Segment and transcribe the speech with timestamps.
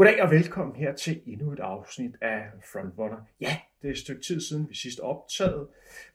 [0.00, 2.42] Goddag og velkommen her til endnu et afsnit af
[2.72, 3.26] Frontrunner.
[3.40, 5.68] Ja, det er et stykke tid siden, vi sidst optaget.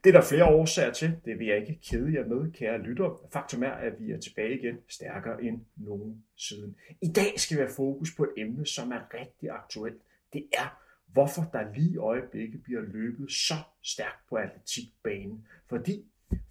[0.03, 1.19] Det er der flere årsager til.
[1.25, 3.27] Det vil jeg ikke kede jer med, kære lytter.
[3.33, 6.75] Faktum er, at vi er tilbage igen stærkere end nogen siden.
[7.01, 10.01] I dag skal vi have fokus på et emne, som er rigtig aktuelt.
[10.33, 15.47] Det er, hvorfor der lige i øjeblikket bliver løbet så stærkt på atletikbanen.
[15.67, 16.05] Fordi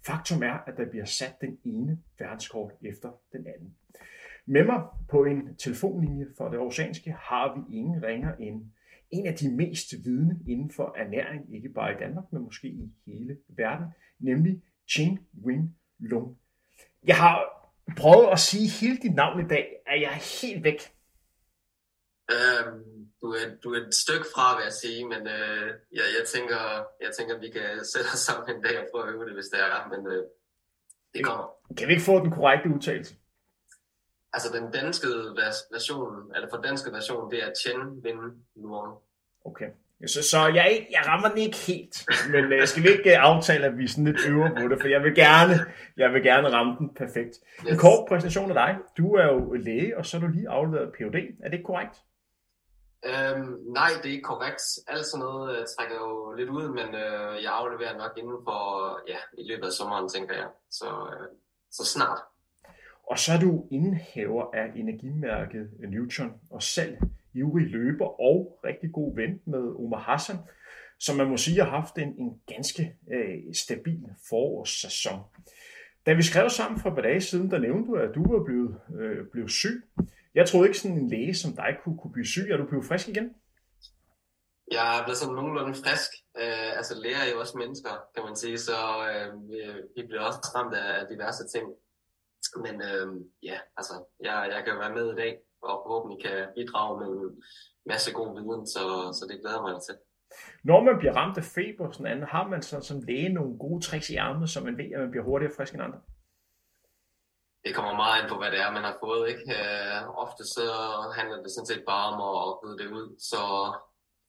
[0.05, 3.75] faktum er, at der bliver sat den ene verdenskort efter den anden.
[4.45, 8.65] Med mig på en telefonlinje for det oceanske har vi ingen ringer end
[9.11, 12.93] en af de mest vidne inden for ernæring, ikke bare i Danmark, men måske i
[13.05, 13.87] hele verden,
[14.19, 16.37] nemlig Ching Wing Lung.
[17.07, 17.35] Jeg har
[17.97, 20.79] prøvet at sige hele dit navn i dag, at jeg er helt væk.
[22.31, 25.67] Øhm, du, er, du er et stykke fra, vil jeg sige, men øh,
[25.97, 26.61] ja, jeg, tænker,
[27.01, 29.33] jeg tænker, at vi kan sætte os sammen en dag og prøve at øve det,
[29.33, 30.23] hvis det er, men øh,
[31.13, 31.47] det kommer.
[31.77, 33.15] Kan vi ikke få den korrekte udtalelse?
[34.35, 35.07] Altså den danske
[35.71, 38.17] version, eller for danske version, det er Chen Win
[38.55, 38.93] Luong.
[39.45, 39.69] Okay.
[40.07, 43.65] Så, så jeg, jeg rammer den ikke helt, men uh, skal vi ikke uh, aftale,
[43.65, 45.53] at vi sådan lidt øver på det, for jeg vil gerne,
[45.97, 47.33] jeg vil gerne ramme den perfekt.
[47.65, 47.71] Yes.
[47.71, 48.77] En kort præsentation af dig.
[48.97, 51.15] Du er jo læge, og så er du lige afleveret Ph.D.
[51.43, 51.95] Er det ikke korrekt?
[53.05, 54.63] Øhm, nej, det er ikke korrekt.
[54.87, 58.61] Alt sådan noget uh, trækker jo lidt ud, men uh, jeg afleverer nok inden for,
[59.07, 60.49] ja, i løbet af sommeren, tænker jeg.
[60.71, 61.25] Så, uh,
[61.71, 62.19] så snart.
[63.07, 66.97] Og så er du indehaver af energimærket Newton og selv
[67.33, 70.37] ivrig løber og rigtig god ven med Omar Hassan,
[70.99, 75.19] som man må sige har haft en, en ganske øh, stabil forårssæson.
[76.05, 78.43] Da vi skrev sammen for et par dage siden, der nævnte du, at du var
[78.43, 79.83] blevet, øh, blevet syg.
[80.35, 82.47] Jeg troede ikke sådan en læge som dig kunne, kunne blive syg.
[82.51, 83.29] Er du blevet frisk igen?
[84.71, 86.11] Jeg er blevet sådan nogenlunde frisk.
[86.41, 88.77] Øh, altså læger er jo også mennesker, kan man sige, så
[89.09, 89.59] øh, vi,
[89.95, 91.65] vi bliver også ramt af diverse ting.
[92.65, 93.07] Men øh,
[93.43, 97.43] ja, altså, jeg, jeg kan være med i dag, og forhåbentlig kan bidrage med en
[97.91, 98.83] masse god viden, så,
[99.17, 99.95] så det glæder mig til.
[100.63, 103.81] Når man bliver ramt af feber, sådan andet, har man så, som læge nogle gode
[103.85, 106.01] tricks i ærmet, så man ved, at man bliver hurtigere frisk end andre?
[107.65, 109.29] Det kommer meget ind på, hvad det er, man har fået.
[109.29, 109.45] Ikke?
[109.57, 110.65] Øh, ofte så
[111.17, 113.07] handler det sådan set bare om at rydde det ud.
[113.29, 113.41] Så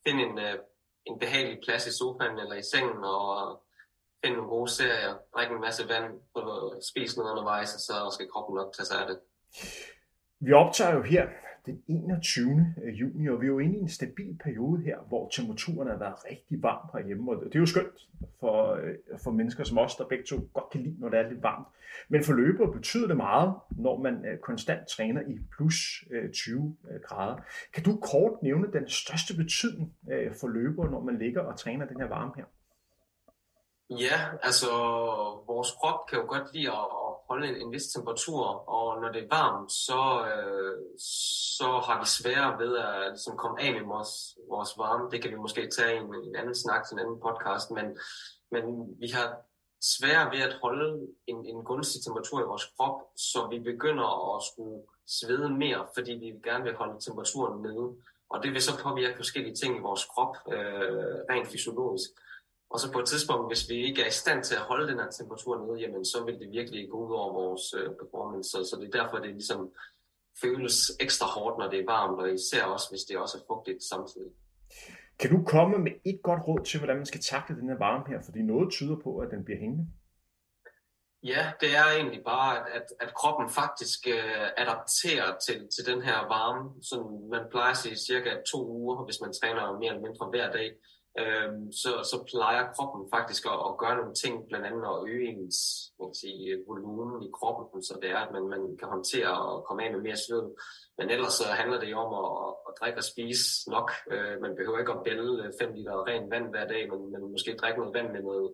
[0.05, 0.55] find en, øh,
[1.09, 3.27] en behagelig plads i sofaen eller i sengen, og
[4.21, 6.07] finde nogle gode serier, drikke en masse vand,
[6.91, 9.17] spise noget undervejs, og så skal kroppen nok tage sig af det.
[10.39, 11.27] Vi optager jo her
[11.67, 12.73] den 21.
[12.83, 15.97] Øh, juni, og vi er jo inde i en stabil periode her, hvor temperaturen har
[15.97, 18.07] været rigtig varm herhjemme, og det er jo skønt
[18.39, 21.29] for, øh, for mennesker som os, der begge to godt kan lide, når det er
[21.29, 21.67] lidt varmt.
[22.09, 27.35] Men for løbere betyder det meget, når man øh, konstant træner i plus 20 grader.
[27.73, 29.95] Kan du kort nævne den største betydning
[30.39, 32.45] for løbere, når man ligger og træner den her varme her?
[33.89, 34.67] Ja, altså
[35.47, 39.11] vores krop kan jo godt lide at, at holde en, en vis temperatur, og når
[39.11, 40.77] det er varmt, så, øh,
[41.57, 45.11] så har vi sværere ved at ligesom, komme af med vores, vores varme.
[45.11, 47.85] Det kan vi måske tage i en, en anden snak til en anden podcast, men,
[48.51, 48.63] men
[48.99, 49.27] vi har
[49.81, 54.43] sværere ved at holde en, en gunstig temperatur i vores krop, så vi begynder at
[54.49, 57.85] skulle svede mere, fordi vi gerne vil holde temperaturen nede.
[58.29, 62.09] Og det vil så påvirke forskellige ting i vores krop, øh, rent fysiologisk.
[62.69, 64.99] Og så på et tidspunkt, hvis vi ikke er i stand til at holde den
[64.99, 68.49] her temperatur nede, jamen så vil det virkelig gå ud over vores øh, performance.
[68.49, 69.61] Så, så det er derfor, det ligesom
[70.43, 73.83] føles ekstra hårdt, når det er varmt, og især også, hvis det også er fugtigt
[73.83, 74.31] samtidig.
[75.19, 78.03] Kan du komme med et godt råd til, hvordan man skal takle den her varme
[78.07, 78.19] her?
[78.25, 79.87] Fordi noget tyder på, at den bliver hængende.
[81.23, 86.01] Ja, det er egentlig bare, at, at, at kroppen faktisk øh, adapterer til, til den
[86.01, 86.83] her varme.
[86.89, 86.95] Så
[87.31, 90.69] man plejer at sige cirka to uger, hvis man træner mere eller mindre hver dag
[91.21, 91.51] øh,
[91.81, 95.59] så, så plejer kroppen faktisk at, at gøre nogle ting, blandt andet at øge ens
[95.99, 99.65] man kan sige, volumen i kroppen, så det er, at man, man kan håndtere og
[99.65, 100.43] komme af med mere sved.
[100.97, 102.29] Men ellers så handler det jo om at,
[102.67, 103.45] at drikke og spise
[103.75, 103.89] nok.
[104.13, 107.31] Øh, man behøver ikke at bælge øh, 5 liter ren vand hver dag, men, men
[107.35, 108.49] måske drikke noget vand med noget,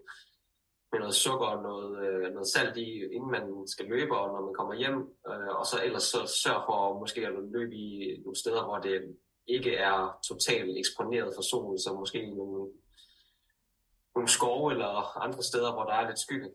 [0.92, 4.42] med noget sukker og noget, øh, noget salt i, inden man skal løbe, og når
[4.48, 5.00] man kommer hjem.
[5.30, 7.88] Øh, og så ellers så sørg for måske at løbe i
[8.24, 8.96] nogle steder, hvor det
[9.48, 12.72] ikke er totalt eksponeret for solen, så måske nogle,
[14.16, 16.50] nogle skove eller andre steder, hvor der er lidt skygge.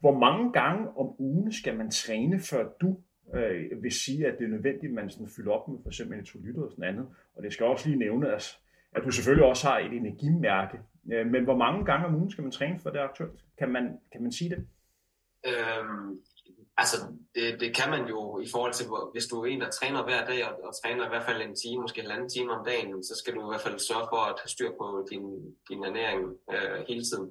[0.00, 2.96] Hvor mange gange om ugen skal man træne, før du
[3.34, 6.18] øh, vil sige, at det er nødvendigt, at man sådan fylder op med for eksempel
[6.18, 7.06] elektrolytter og sådan andet.
[7.34, 8.58] Og det skal også lige nævnes,
[8.92, 10.78] at du selvfølgelig også har et energimærke.
[11.12, 13.44] Øh, men hvor mange gange om ugen skal man træne for det aktuelt?
[13.58, 14.66] Kan man, kan man sige det?
[15.46, 16.20] Øhm,
[16.76, 16.96] Altså,
[17.34, 20.26] det, det kan man jo i forhold til, hvis du er en, der træner hver
[20.26, 23.04] dag, og, og træner i hvert fald en time, måske en anden time om dagen,
[23.04, 25.24] så skal du i hvert fald sørge for at have styr på din,
[25.68, 26.22] din ernæring
[26.52, 27.30] øh, hele tiden.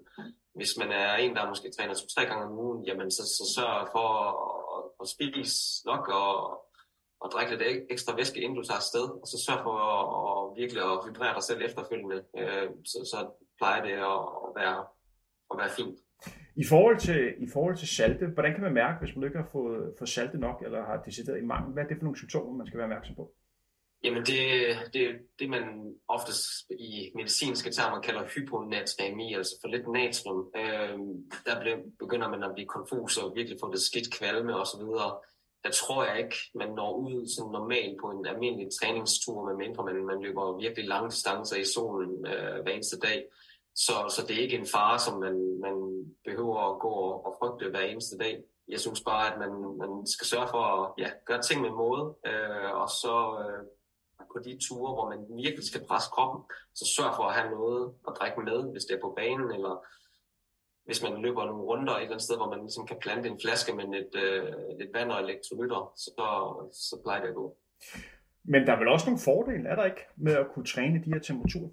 [0.56, 3.88] Hvis man er en, der måske træner to-tre gange om ugen, jamen så, så sørg
[3.92, 6.32] for at, at, spise nok og,
[7.26, 10.62] at drikke lidt ekstra væske, inden du tager afsted, og så sørg for at, at
[10.62, 13.20] virkelig at vibrere dig selv efterfølgende, øh, så, så
[13.60, 14.80] plejer det at, at, være,
[15.52, 16.00] at være fint.
[16.56, 19.50] I forhold, til, I forhold til salte, hvordan kan man mærke, hvis man ikke har
[19.52, 21.74] fået, fået salte nok, eller har decideret i mangel?
[21.74, 23.34] Hvad er det for nogle symptomer, man skal være opmærksom på?
[24.04, 24.44] Jamen det,
[24.94, 25.06] det,
[25.40, 25.64] det man
[26.08, 30.52] oftest i medicinske termer kalder hyponatremi, altså for lidt natrium.
[30.56, 30.98] Øh,
[31.46, 34.84] der begynder man at blive konfus og virkelig få det skidt kvalme osv
[35.64, 40.06] der tror jeg ikke, man når ud sådan normalt på en almindelig træningstur, medmindre man,
[40.06, 43.20] man løber virkelig lange distancer i solen øh, hver eneste dag.
[43.76, 45.76] Så, så det er ikke en fare, som man, man
[46.26, 48.44] behøver at gå og, og frygte hver eneste dag.
[48.68, 49.52] Jeg synes bare, at man,
[49.84, 53.64] man skal sørge for at ja, gøre ting med måde, øh, og så øh,
[54.34, 56.42] på de ture, hvor man virkelig skal presse kroppen,
[56.80, 59.74] så sørg for at have noget at drikke med, hvis det er på banen, eller
[60.86, 63.42] hvis man løber nogle runder et eller andet sted, hvor man ligesom kan plante en
[63.44, 66.12] flaske med lidt, øh, lidt vand og elektrolytter, så,
[66.90, 67.58] så plejer det at gå.
[68.44, 71.14] Men der er vel også nogle fordele, er der ikke, med at kunne træne de
[71.14, 71.70] her temperaturer?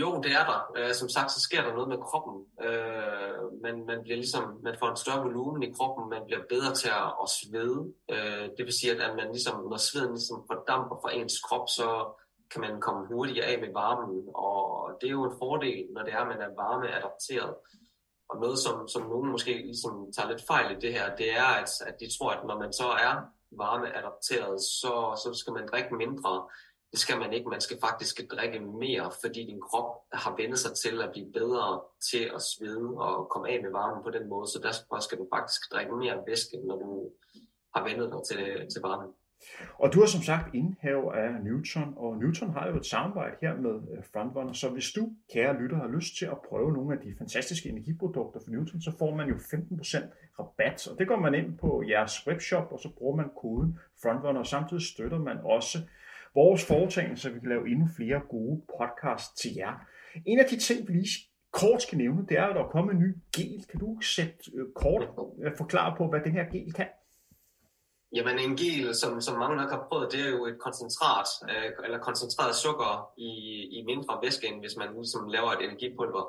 [0.00, 0.60] Jo, det er der.
[0.76, 2.36] Øh, som sagt, så sker der noget med kroppen.
[2.66, 6.74] Øh, man, man bliver ligesom, man får en større volumen i kroppen, man bliver bedre
[6.74, 7.78] til at, at svede.
[8.14, 11.88] Øh, det vil sige, at man ligesom, når sveden ligesom fordamper fra ens krop, så
[12.50, 14.56] kan man komme hurtigere af med varmen, og
[15.00, 17.54] det er jo en fordel, når det er, at man er varmeadapteret.
[18.30, 21.50] Og noget, som, som nogen måske ligesom tager lidt fejl i det her, det er,
[21.62, 23.14] at, at de tror, at når man så er
[23.62, 26.32] varmeadapteret, så, så skal man drikke mindre.
[26.96, 27.48] Det skal man ikke.
[27.48, 31.80] Man skal faktisk drikke mere, fordi din krop har vendt sig til at blive bedre
[32.10, 34.46] til at svede og komme af med varmen på den måde.
[34.46, 36.90] Så derfor skal du faktisk drikke mere væske, når du
[37.74, 39.10] har vendt dig til, til varmen.
[39.82, 43.54] Og du har som sagt indhave af Newton, og Newton har jo et samarbejde her
[43.56, 45.02] med øh, Frontrunner, så hvis du,
[45.32, 48.92] kære lytter, har lyst til at prøve nogle af de fantastiske energiprodukter fra Newton, så
[48.98, 52.88] får man jo 15% rabat, og det går man ind på jeres webshop, og så
[52.98, 55.78] bruger man koden Frontrunner, og samtidig støtter man også
[56.40, 59.74] vores foretagende, så vi kan lave endnu flere gode podcasts til jer.
[60.26, 61.10] En af de ting, vi lige
[61.60, 63.66] kort skal nævne, det er, at der er kommet en ny gel.
[63.70, 65.02] Kan du sætte øh, kort
[65.44, 66.88] øh, forklare på, hvad den her gel kan?
[68.16, 71.70] Jamen en gel, som, som mange nok har prøvet, det er jo et koncentrat, øh,
[71.84, 72.92] eller koncentreret sukker
[73.28, 73.30] i,
[73.76, 76.24] i mindre væske, end hvis man ligesom laver et energipulver.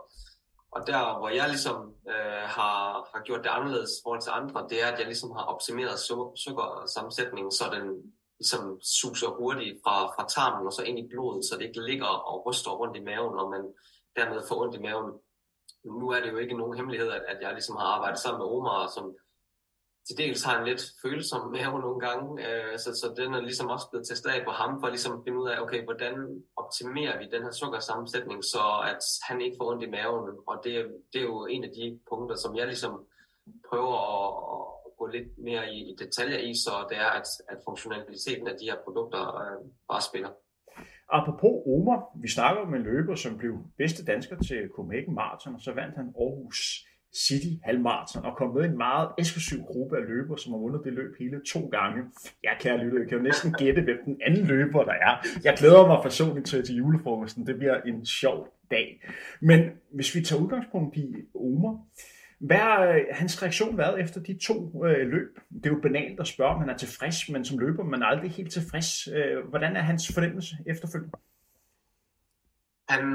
[0.76, 1.78] Og der, hvor jeg ligesom
[2.14, 2.80] øh, har,
[3.14, 6.36] har gjort det anderledes forhold til andre, det er, at jeg ligesom har optimeret su-
[6.44, 7.86] sukkersammensætningen, så den
[8.40, 12.12] ligesom suser hurtigt fra, fra tarmen og så ind i blodet, så det ikke ligger
[12.32, 13.64] og ryster rundt i maven, og man
[14.16, 15.12] dermed får ondt i maven.
[15.86, 18.48] Nu er det jo ikke nogen hemmelighed, at, at jeg ligesom har arbejdet sammen med
[18.56, 19.16] Omar, som
[20.08, 23.70] til dels har en lidt følsom mave nogle gange, øh, så, så den er ligesom
[23.70, 27.20] også blevet testet af på ham, for ligesom at finde ud af, okay, hvordan optimerer
[27.20, 30.74] vi den her sukkersammensætning, så at han ikke får ondt i maven, og det,
[31.14, 32.94] det er jo en af de punkter, som jeg ligesom
[33.70, 34.62] prøver at, at
[35.00, 38.66] gå lidt mere i, i detaljer i, så det er, at, at funktionaliteten af de
[38.70, 39.60] her produkter øh,
[39.92, 40.32] bare spiller.
[41.10, 45.62] Apropos Omar, vi snakker om en løber, som blev bedste dansker til Copenhagen Marathon, og
[45.62, 46.60] så vandt han Aarhus
[47.26, 50.94] City halvmarathon og kom med en meget eksklusiv gruppe af løbere, som har vundet det
[50.94, 52.04] løb hele to gange.
[52.44, 55.14] Ja, kære lytter, jeg kan jo næsten gætte, hvem den anden løber der er.
[55.44, 57.48] Jeg glæder mig personligt til, til julefrokosten.
[57.48, 59.04] Det bliver en sjov dag.
[59.42, 59.60] Men
[59.94, 61.88] hvis vi tager udgangspunkt i Omer,
[62.40, 65.40] hvad har øh, hans reaktion været efter de to øh, løb?
[65.54, 68.06] Det er jo banalt at spørge, om han er tilfreds, men som løber man er
[68.06, 69.08] aldrig helt tilfreds.
[69.08, 71.18] Øh, hvordan er hans fornemmelse efterfølgende?
[72.90, 73.06] han,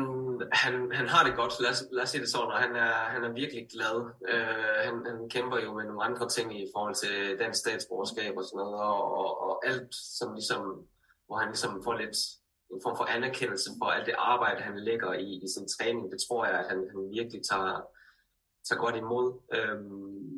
[0.53, 2.93] han, han har det godt, lad os, lad os sige det sådan, og han er,
[3.15, 3.97] han er virkelig glad.
[4.33, 8.45] Øh, han, han kæmper jo med nogle andre ting i forhold til dansk statsborgerskab og
[8.45, 10.63] sådan noget, og, og, og alt, som ligesom,
[11.27, 12.17] hvor han ligesom får lidt
[12.73, 16.21] en form for anerkendelse for alt det arbejde, han lægger i, i sin træning, det
[16.29, 17.75] tror jeg, at han, han virkelig tager,
[18.65, 19.27] så godt imod.
[19.57, 20.33] Øhm,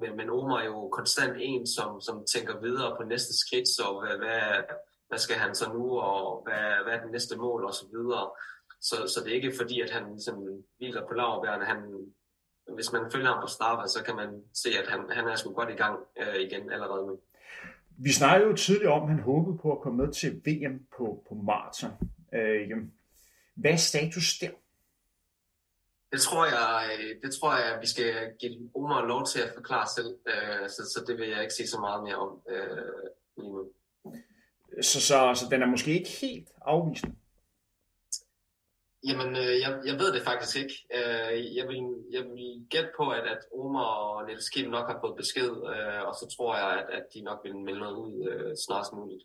[0.00, 3.84] men, men Omar er jo konstant en, som, som tænker videre på næste skridt, så
[4.00, 4.62] hvad, hvad,
[5.08, 8.30] hvad skal han så nu, og hvad, hvad er det næste mål, og så videre.
[8.80, 10.36] Så, så det er ikke fordi, at han ligesom
[10.78, 11.64] hviler på lavbærene.
[11.64, 11.78] Han,
[12.74, 15.52] hvis man følger ham på Strava, så kan man se, at han, han er sgu
[15.52, 17.20] godt i gang øh, igen allerede nu.
[17.98, 21.24] Vi snakkede jo tidligere om, at han håbede på at komme med til VM på,
[21.28, 21.90] på maraton.
[22.34, 22.70] Øh,
[23.54, 24.50] hvad er status der?
[26.12, 26.90] Det tror jeg,
[27.22, 30.82] det tror jeg, at vi skal give Omar lov til at forklare selv, øh, så,
[30.92, 33.02] så det vil jeg ikke sige så meget mere om øh,
[33.36, 33.70] lige nu.
[34.82, 37.16] Så, så, så den er måske ikke helt afvisende?
[39.08, 40.74] Jamen, øh, jeg, jeg ved det faktisk ikke.
[40.98, 41.78] Øh, jeg, vil,
[42.16, 46.02] jeg vil gætte på, at, at Omar og Niels Kim nok har fået besked, øh,
[46.08, 49.24] og så tror jeg, at, at de nok vil melde noget ud øh, snarest muligt.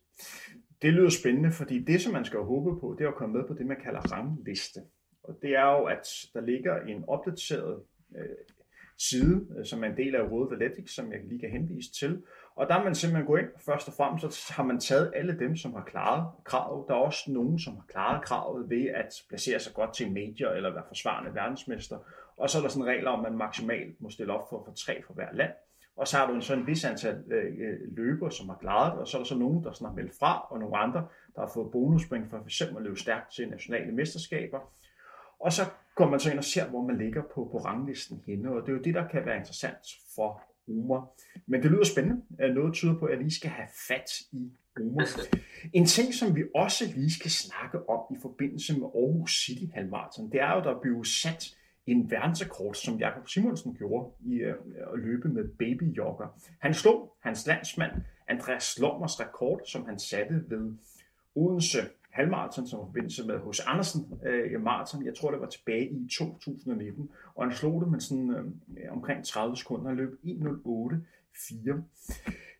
[0.81, 3.47] Det lyder spændende, fordi det, som man skal håbe på, det er at komme med
[3.47, 4.79] på det, man kalder rangliste.
[5.27, 7.81] Og det er jo, at der ligger en opdateret
[8.17, 8.25] øh,
[8.97, 12.23] side, øh, som er en del af World Athletics, som jeg lige kan henvise til.
[12.55, 15.39] Og der er man simpelthen gået ind, først og fremmest, så har man taget alle
[15.39, 16.85] dem, som har klaret kravet.
[16.87, 20.49] Der er også nogen, som har klaret kravet ved at placere sig godt til major
[20.49, 21.97] eller være forsvarende verdensmester.
[22.37, 24.73] Og så er der sådan regler om, at man maksimalt må stille op for, for
[24.73, 25.51] tre for hver land.
[25.97, 29.01] Og så har du en sådan vis antal øh, øh løber, som har klaret det,
[29.01, 31.41] og så er der så nogen, der sådan har meldt fra, og nogle andre, der
[31.41, 32.61] har fået bonuspoint for f.eks.
[32.61, 34.59] at løbe stærkt til nationale mesterskaber.
[35.39, 35.61] Og så
[35.95, 38.69] går man så ind og ser, hvor man ligger på, på ranglisten henne, og det
[38.69, 41.11] er jo det, der kan være interessant for Omer.
[41.47, 42.21] Men det lyder spændende.
[42.53, 45.27] Noget tyder på, at jeg lige skal have fat i Omer.
[45.73, 50.31] En ting, som vi også lige skal snakke om i forbindelse med Aarhus City Halvmarathon,
[50.31, 54.55] det er jo, der bliver sat en verdensrekord, som Jakob Simonsen gjorde i øh,
[54.93, 56.27] at løbe med babyjogger.
[56.59, 57.91] Han slog hans landsmand
[58.27, 60.73] Andreas Lommers rekord, som han satte ved
[61.35, 61.79] Odense
[62.17, 65.05] halvmarathon, som var forbindelse med hos Andersen øh, maraton.
[65.05, 67.09] Jeg tror, det var tilbage i 2019.
[67.35, 68.45] Og han slog det med sådan øh,
[68.91, 69.89] omkring 30 sekunder.
[69.89, 71.81] og løb 1.08.4.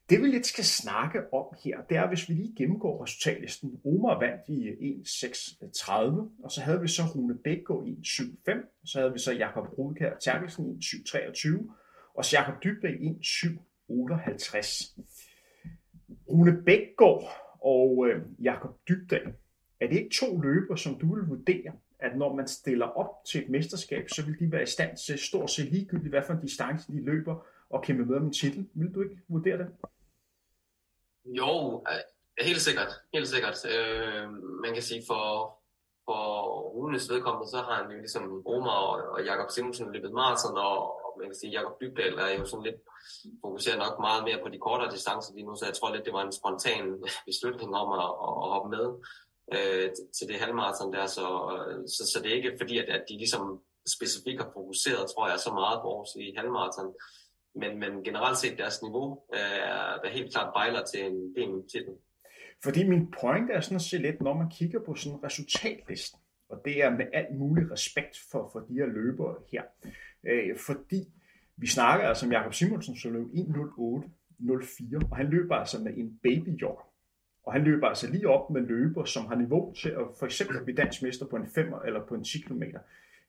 [0.10, 3.80] Det vi lidt skal snakke om her, det er, hvis vi lige gennemgår resultatlisten.
[3.86, 5.94] Omar vandt i 1.36,
[6.44, 9.78] og så havde vi så Rune Bækgaard i 1.7.5, og så havde vi så Jakob
[9.78, 11.72] Rudkær Terkelsen i 1.7.23,
[12.14, 15.02] og så Jakob Dybæk i 1.7.58.
[16.30, 17.24] Rune Bækgaard
[17.62, 19.34] og øh, Jakob Dybdal,
[19.80, 23.44] er det ikke to løber, som du vil vurdere, at når man stiller op til
[23.44, 26.42] et mesterskab, så vil de være i stand til stort set ligegyldigt, hvad for en
[26.42, 28.70] distance de løber, og kæmpe med om en titel.
[28.74, 29.68] Vil du ikke vurdere det?
[31.26, 32.92] Jo, øh, helt sikkert.
[33.14, 33.66] Helt sikkert.
[33.66, 34.32] Øh,
[34.64, 35.26] man kan sige, for,
[36.06, 36.24] for
[36.76, 41.06] Runes vedkommende, så har han jo ligesom Omar og, og Jakob Simonsen løbet maraton, og,
[41.06, 42.76] og man kan sige, Jakob Dybdal er jo sådan lidt,
[43.42, 46.14] fokuserer nok meget mere på de kortere distancer lige nu, så jeg tror lidt, det
[46.14, 48.86] var en spontan beslutning om at, at, at hoppe med
[49.56, 51.26] øh, til det halvmarathon der, så,
[51.88, 53.62] så, så det er ikke fordi, at, at de ligesom
[53.96, 56.94] specifikt har fokuseret, tror jeg, så meget på Aarhus i halvmarathon,
[57.56, 61.54] men, men generelt set deres niveau øh, er der helt klart bejler til en del
[61.72, 61.96] til den.
[62.64, 66.62] Fordi min point er sådan at se lidt, når man kigger på sådan resultatlisten, og
[66.66, 69.64] det er med alt mulig respekt for, for de her løbere her.
[70.28, 71.08] Øh, fordi
[71.58, 76.20] vi snakker altså om Jakob Simonsen, som løb 1.08.04, og han løber altså med en
[76.24, 76.94] babyjogger.
[77.48, 80.64] Og han løber altså lige op med løber, som har niveau til at for eksempel
[80.64, 82.64] blive dansk mester på en 5 eller på en 10 km.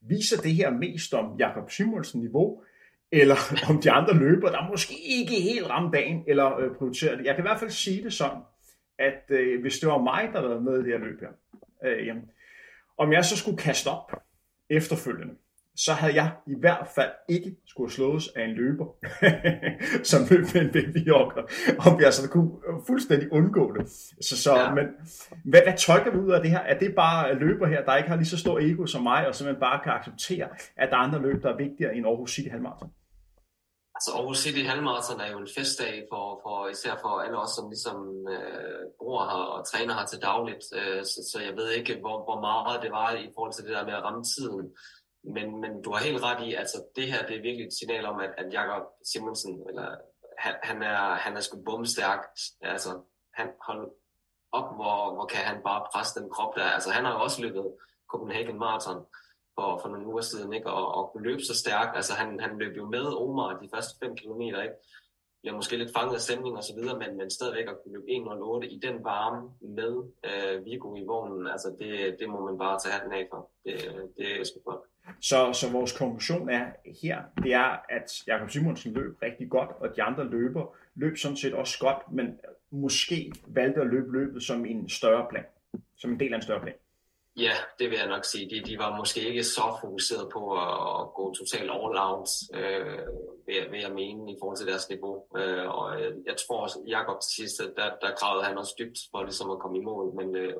[0.00, 2.62] Viser det her mest om Jakob Simonsen niveau,
[3.12, 3.36] eller
[3.70, 7.26] om de andre løber, der måske ikke helt ramte dagen, eller øh, prioriterer det.
[7.26, 8.40] Jeg kan i hvert fald sige det sådan,
[8.98, 11.32] at øh, hvis det var mig, der var med i det her løb her,
[11.84, 12.30] øh, jamen,
[12.96, 14.12] om jeg så skulle kaste op
[14.70, 15.34] efterfølgende,
[15.84, 18.86] så havde jeg i hvert fald ikke skulle slås af en løber,
[20.10, 21.42] som løb med en babyjokker,
[21.86, 22.50] om jeg så kunne
[22.86, 23.88] fuldstændig undgå det.
[24.20, 24.74] Så, så, ja.
[24.74, 24.86] men
[25.44, 26.58] hvad, hvad tolker vi ud af det her?
[26.58, 29.34] Er det bare løber her, der ikke har lige så stor ego som mig, og
[29.34, 32.48] simpelthen bare kan acceptere, at der er andre løb, der er vigtigere end Aarhus City
[32.48, 32.90] Halvmarathon?
[33.98, 37.66] Altså Aarhus City Halvmarathon er jo en festdag for, for især for alle os, som
[37.74, 37.98] ligesom
[38.34, 40.64] øh, bruger her og træner her til dagligt.
[40.78, 43.72] Øh, så, så jeg ved ikke, hvor, hvor meget det var i forhold til det
[43.76, 44.66] der med at ramme tiden.
[45.34, 48.06] Men, men du har helt ret i, altså det her det er virkelig et signal
[48.06, 49.96] om, at, at Jakob Simonsen, eller,
[50.38, 52.26] han, han, er, han er sgu bumstærk.
[52.60, 53.00] Altså,
[53.34, 53.90] han hold
[54.52, 56.64] op, hvor, hvor kan han bare presse den krop der.
[56.64, 57.74] Altså, han har jo også løbet
[58.10, 59.06] Copenhagen Marathon
[59.54, 60.70] for, for nogle uger siden, ikke?
[60.70, 61.96] Og, og kunne løbe så stærkt.
[61.96, 64.74] Altså, han, han løb jo med Omar de første 5 km, ikke?
[65.40, 68.06] Bliver måske lidt fanget af stemning og så videre, men, men stadigvæk at kunne løbe
[68.06, 69.94] 1.08 i den varme med
[70.28, 73.50] øh, Vigo i vognen, altså det, det må man bare tage hatten af for.
[73.64, 73.74] Det,
[74.16, 74.80] det er sgu godt.
[75.20, 76.66] Så, så vores konklusion er
[77.02, 81.36] her, det er, at Jakob Simonsen løb rigtig godt, og de andre løber løb sådan
[81.36, 85.44] set også godt, men måske valgte at løbe løbet som en større plan,
[85.96, 86.74] som en del af en større plan.
[87.38, 88.50] Ja, det vil jeg nok sige.
[88.50, 92.98] De, de var måske ikke så fokuseret på at, at gå totalt all out, øh,
[93.46, 95.14] ved, ved jeg mene, i forhold til deres niveau.
[95.36, 98.98] Øh, og øh, jeg tror også, Jakob til sidst, der, der gravede han også dybt
[99.10, 100.54] for ligesom at komme i mål, men, øh,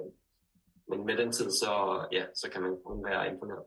[0.88, 1.72] men med den tid, så,
[2.12, 3.64] ja, så kan man kun være imponeret.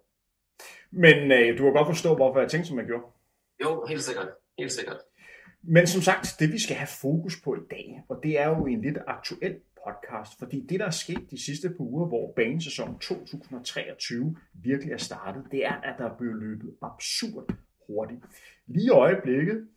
[0.91, 3.03] Men øh, du har godt forstå, hvorfor jeg tænkte, som jeg gjorde.
[3.63, 4.27] Jo, helt sikkert.
[4.57, 4.97] Helt sikkert.
[5.63, 8.65] Men som sagt, det vi skal have fokus på i dag, og det er jo
[8.65, 12.99] en lidt aktuel podcast, fordi det, der er sket de sidste par uger, hvor banesæsonen
[12.99, 17.53] 2023 virkelig er startet, det er, at der er blevet løbet absurd
[17.87, 18.21] hurtigt.
[18.67, 19.67] Lige i øjeblikket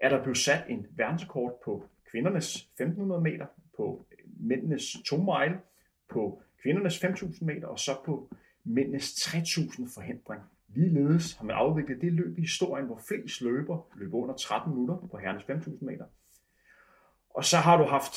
[0.00, 4.06] er der blevet sat en verdensrekord på kvindernes 1500 meter, på
[4.40, 5.60] mændenes 2 mile,
[6.08, 8.30] på kvindernes 5000 meter, og så på
[8.74, 10.42] mændenes 3000 forhindring.
[10.68, 15.08] Ligeledes har man afviklet det løb i historien, hvor flest løber løber under 13 minutter
[15.10, 16.04] på herrenes 5000 meter.
[17.34, 18.14] Og så har du haft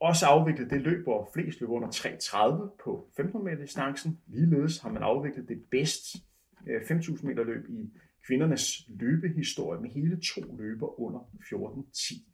[0.00, 4.20] også afviklet det løb, hvor flest løber under 3.30 på 1500 meter distancen.
[4.26, 6.16] Ligeledes har man afviklet det bedst
[6.66, 7.90] øh, 5.000 meter løb i
[8.26, 12.29] kvindernes løbehistorie med hele to løber under 14.10.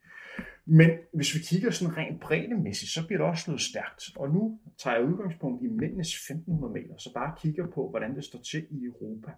[0.69, 4.03] Men hvis vi kigger sådan rent breddemæssigt, så bliver det også noget stærkt.
[4.15, 8.23] Og nu tager jeg udgangspunkt i mændenes 1500 meter, så bare kigger på, hvordan det
[8.23, 9.31] står til i Europa.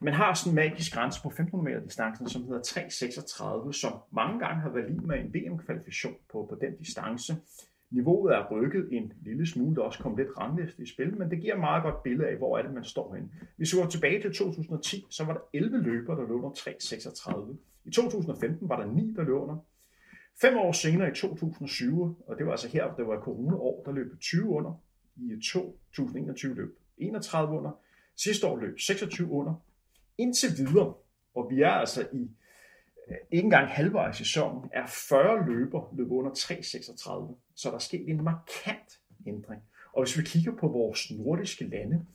[0.00, 4.38] Man har sådan en magisk grænse på 1500 meter distancen, som hedder 3,36, som mange
[4.38, 7.36] gange har været lige med en VM-kvalifikation på, på den distance.
[7.90, 11.40] Niveauet er rykket en lille smule, der også kom lidt rangliste i spil, men det
[11.40, 13.28] giver et meget godt billede af, hvor er det, man står henne.
[13.56, 17.56] Hvis vi går tilbage til 2010, så var der 11 løbere, der lå under 3,36.
[17.84, 19.56] I 2015 var der 9, der lå under.
[20.40, 24.20] Fem år senere i 2020, og det var altså her, det var coronaår, der løb
[24.20, 24.82] 20 under.
[25.16, 27.70] I 2021 løb 31 under.
[28.16, 29.54] Sidste år løb 26 under.
[30.18, 30.94] Indtil videre,
[31.34, 32.30] og vi er altså i
[33.08, 37.54] øh, ikke engang halvvejs i sæsonen, er 40 løber løbet under 3,36.
[37.54, 39.62] Så der er sket en markant ændring.
[39.92, 42.06] Og hvis vi kigger på vores nordiske lande,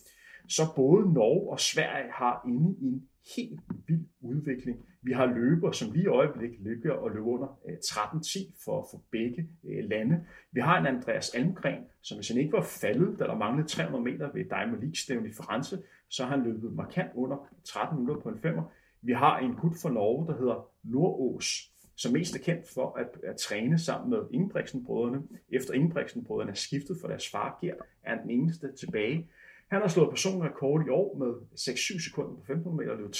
[0.50, 4.86] så både Norge og Sverige har inde i en helt vild udvikling.
[5.02, 9.02] Vi har løber, som lige i øjeblikket ligger og løber under øh, 13-10 for, for
[9.12, 10.26] begge øh, lande.
[10.52, 14.04] Vi har en Andreas Almgren, som hvis han ikke var faldet, da der manglede 300
[14.04, 15.80] meter ved Diamond League-stævn i France,
[16.10, 18.64] så har han løbet markant under 13 minutter på en femmer.
[19.02, 23.10] Vi har en gut fra Norge, der hedder Nordås, som mest er kendt for at,
[23.24, 25.22] at træne sammen med Ingebrigtsen-brødrene.
[25.50, 29.28] Efter Ingebrigtsen-brødrene er skiftet for deres far, Gear, er han den eneste tilbage.
[29.72, 33.16] Han har slået personrekord i år med 6-7 sekunder på 1500 meter, løbet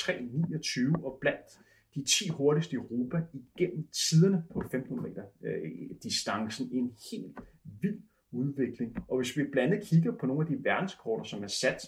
[0.96, 1.48] 3.29 og blandt
[1.96, 5.72] de 10 hurtigste i Europa igennem tiderne på 1500 meter øh,
[6.04, 6.70] distancen.
[6.72, 7.40] En helt
[7.82, 8.02] vild
[8.32, 8.98] udvikling.
[9.08, 11.82] Og hvis vi blandt andet kigger på nogle af de verdenskorter, som er sat,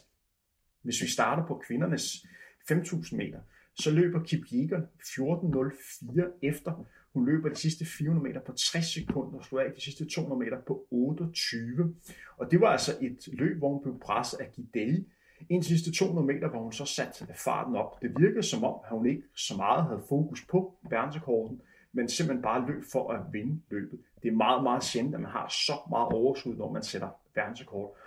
[0.81, 2.25] hvis vi starter på kvindernes
[2.71, 3.39] 5.000 meter,
[3.75, 6.85] så løber Kip Jæger 14.04 efter.
[7.13, 10.39] Hun løber de sidste 400 meter på 60 sekunder og slog af de sidste 200
[10.39, 11.95] meter på 28.
[12.37, 15.05] Og det var altså et løb, hvor hun blev presset af Gidei.
[15.50, 18.01] En sidste 200 meter, hvor hun så sat farten op.
[18.01, 21.61] Det virkede som om, at hun ikke så meget havde fokus på verdensrekorden,
[21.93, 24.00] men simpelthen bare løb for at vinde løbet.
[24.24, 27.97] Det er meget, meget sjældent, at man har så meget overskud, når man sætter verdensrekord.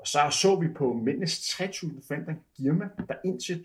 [0.00, 3.64] Og så så vi på mændenes 3000 forandring Girma, der indtil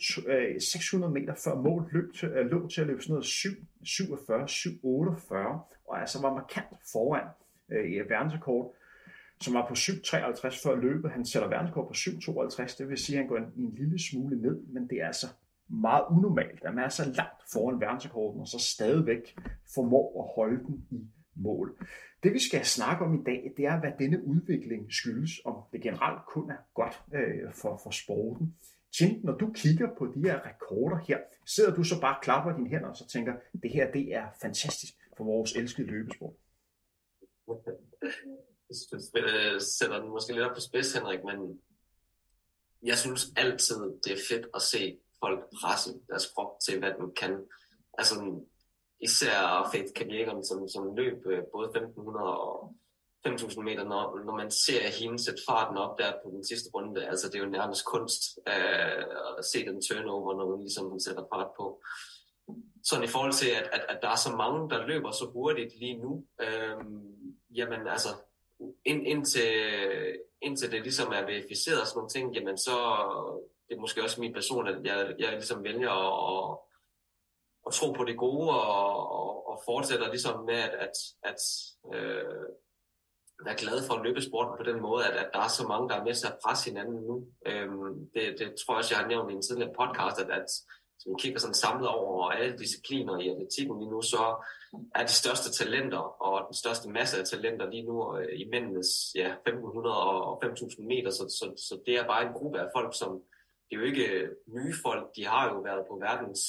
[0.60, 3.50] 600 øh, meter før mål løb til, øh, lå til at løbe sådan noget 7,
[3.84, 7.28] 47, 7, 48, og altså var markant foran
[7.70, 8.76] øh, verdensrekord,
[9.42, 11.12] som var på 7,53 før løbet.
[11.12, 14.42] Han sætter verdensrekord på 7,52, det vil sige, at han går en, en lille smule
[14.42, 15.28] ned, men det er altså
[15.68, 19.36] meget unormalt, at man er så langt foran verdensrekorden, og så stadigvæk
[19.76, 21.02] formår at holde den i
[21.36, 21.78] mål.
[22.24, 25.82] Det vi skal snakke om i dag, det er, hvad denne udvikling skyldes, om det
[25.82, 28.56] generelt kun er godt øh, for, for sporten.
[29.02, 32.56] Jim, når du kigger på de her rekorder her, sidder du så bare og klapper
[32.56, 36.34] dine hænder og så tænker, det her det er fantastisk for vores elskede løbesport?
[39.16, 41.60] Jeg sætter den måske lidt op på spids, Henrik, men
[42.84, 47.12] jeg synes altid, det er fedt at se folk presse deres krop til, hvad den
[47.16, 47.46] kan.
[47.98, 48.16] Altså,
[49.02, 52.76] især Faith Kajægeren, som, som løb øh, både 1500 og
[53.28, 57.08] 5.000 meter, når, når man ser hende sætte farten op der på den sidste runde,
[57.08, 59.04] altså det er jo nærmest kunst øh,
[59.38, 61.82] at se den turnover, når hun ligesom sætter fart på.
[62.84, 65.80] Sådan i forhold til, at, at, at der er så mange, der løber så hurtigt
[65.80, 66.78] lige nu, øh,
[67.56, 68.10] jamen altså,
[68.86, 69.52] ind, indtil,
[70.42, 72.76] indtil det ligesom er verificeret og sådan nogle ting, jamen så
[73.70, 76.58] det er måske også min person, at jeg, jeg ligesom vælger at,
[77.68, 81.42] at tro på det gode og, og, og fortsætter ligesom med at, at, at
[81.94, 82.46] øh,
[83.46, 86.04] være glad for løbesporten på den måde, at, at der er så mange, der er
[86.04, 87.28] med til at presse hinanden nu.
[87.46, 90.50] Øhm, det, det tror jeg også, jeg har nævnt i en tidligere podcast, at, at
[90.96, 94.24] hvis man kigger sådan samlet over alle discipliner i atletikken lige nu, så
[94.96, 98.90] er de største talenter og den største masse af talenter lige nu øh, i mændenes
[99.16, 102.98] ja, 1500 og 5000 meter, så, så, så det er bare en gruppe af folk,
[102.98, 103.12] som
[103.68, 106.44] det er jo ikke øh, nye folk, de har jo været på verdens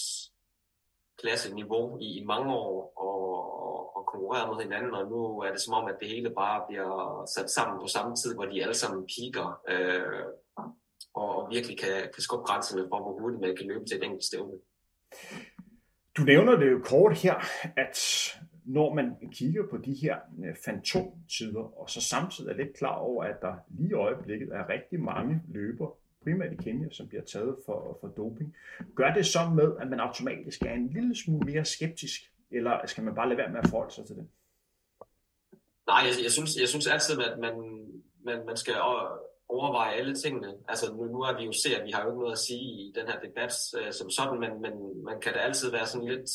[1.20, 5.74] klasseniveau i, i mange år og, og konkurreret mod hinanden, og nu er det som
[5.74, 9.06] om, at det hele bare bliver sat sammen på samme tid, hvor de alle sammen
[9.06, 10.24] piker øh,
[11.14, 14.04] og, og virkelig kan, kan skubbe grænserne for, hvor hurtigt man kan løbe til et
[14.04, 14.58] enkelt stævne.
[16.16, 17.34] Du nævner det jo kort her,
[17.76, 17.96] at
[18.64, 23.24] når man kigger på de her øh, fantomtider, og så samtidig er lidt klar over,
[23.24, 25.96] at der lige i øjeblikket er rigtig mange løber,
[26.26, 28.56] primært i Kenya, som bliver taget for, for doping.
[28.94, 33.04] Gør det så med, at man automatisk er en lille smule mere skeptisk, eller skal
[33.04, 34.26] man bare lade være med at forholde sig til det?
[35.86, 37.54] Nej, jeg, jeg, synes, jeg synes altid, at man,
[38.24, 38.74] man, man skal
[39.48, 40.54] overveje alle tingene.
[40.68, 42.60] Altså nu, nu er vi jo set, at vi har jo ikke noget at sige
[42.60, 46.08] i den her debat øh, som sådan, men, men man kan da altid være sådan
[46.08, 46.30] lidt...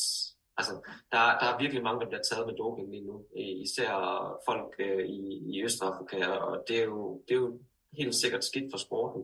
[0.56, 0.72] Altså,
[1.12, 3.16] der, der er virkelig mange, der bliver taget med doping lige nu.
[3.36, 3.90] Øh, især
[4.48, 5.20] folk øh, i,
[5.52, 7.60] i Østafrika, og det er, jo, det er jo
[7.92, 9.22] helt sikkert skidt for sporten.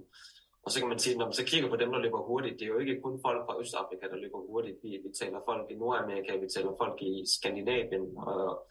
[0.69, 2.65] Og så kan man sige, når man så kigger på dem, der løber hurtigt, det
[2.65, 4.77] er jo ikke kun folk fra Østafrika, der løber hurtigt.
[4.83, 8.67] Vi, vi taler folk i Nordamerika, vi taler folk i Skandinavien, og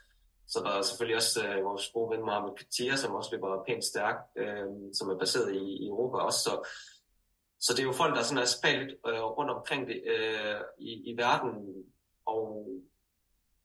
[0.48, 3.84] så der er selvfølgelig også øh, vores gode ven Mohamed Katia, som også løber pænt
[3.84, 6.40] stærkt, øh, som er baseret i, i Europa også.
[6.48, 6.54] Så,
[7.60, 10.92] så det er jo folk, der sådan er spredt øh, rundt omkring det øh, i,
[11.12, 11.54] i verden,
[12.26, 12.68] og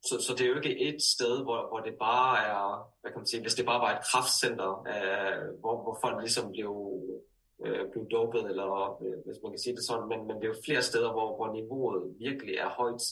[0.06, 3.20] så, så det er jo ikke et sted, hvor, hvor det bare er, hvad kan
[3.20, 6.74] man sige, hvis det bare var et kraftcenter, øh, hvor, hvor folk ligesom blev,
[7.64, 8.68] øh, blev dopet, eller
[9.04, 11.36] øh, hvis man kan sige det sådan, men, men det er jo flere steder, hvor,
[11.36, 13.02] hvor niveauet virkelig er højt.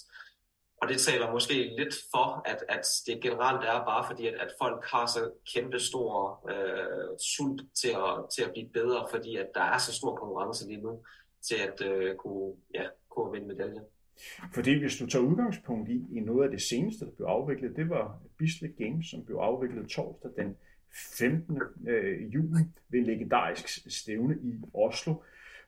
[0.83, 4.51] Og det taler måske lidt for, at, at det generelt er bare fordi, at, at
[4.63, 6.15] folk har så kæmpe stor
[6.53, 10.67] øh, sult til at, til at blive bedre, fordi at der er så stor konkurrence
[10.67, 11.03] lige nu
[11.49, 13.83] til at øh, kunne, ja, kunne vinde medaljer.
[14.55, 17.89] Fordi hvis du tager udgangspunkt i, i noget af det seneste, der blev afviklet, det
[17.89, 20.57] var Bislett Games, som blev afviklet torsdag den
[20.93, 21.63] 15.
[21.87, 25.15] Øh, juni ved en legendarisk stævne i Oslo.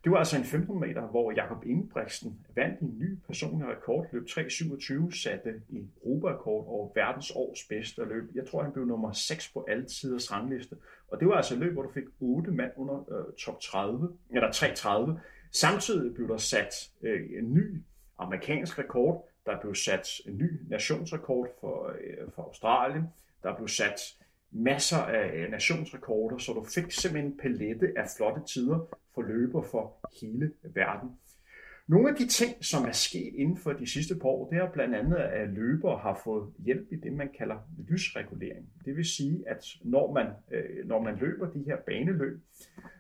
[0.05, 4.27] Det var altså en 15 meter, hvor Jakob Ingebrigtsen vandt en ny personlig rekord, løb
[4.29, 8.25] 3.27, satte en Europa-rekord og verdens års bedste løb.
[8.35, 10.77] Jeg tror, han blev nummer 6 på alle tiders rangliste.
[11.09, 14.09] Og det var altså et løb, hvor du fik 8 mand under øh, top 30,
[14.31, 15.21] eller 3.30.
[15.53, 17.83] Samtidig blev der sat øh, en ny
[18.19, 19.29] amerikansk rekord.
[19.47, 23.05] Der blev sat en ny nationsrekord for, øh, for Australien.
[23.43, 24.01] Der blev sat
[24.53, 29.63] masser af øh, nationsrekorder, så du fik simpelthen en palette af flotte tider for løber
[29.63, 31.11] for hele verden.
[31.87, 34.73] Nogle af de ting, som er sket inden for de sidste par år, det er
[34.73, 37.57] blandt andet, at løbere har fået hjælp i det, man kalder
[37.89, 38.69] lysregulering.
[38.85, 42.41] Det vil sige, at når man, øh, når man løber de her baneløb,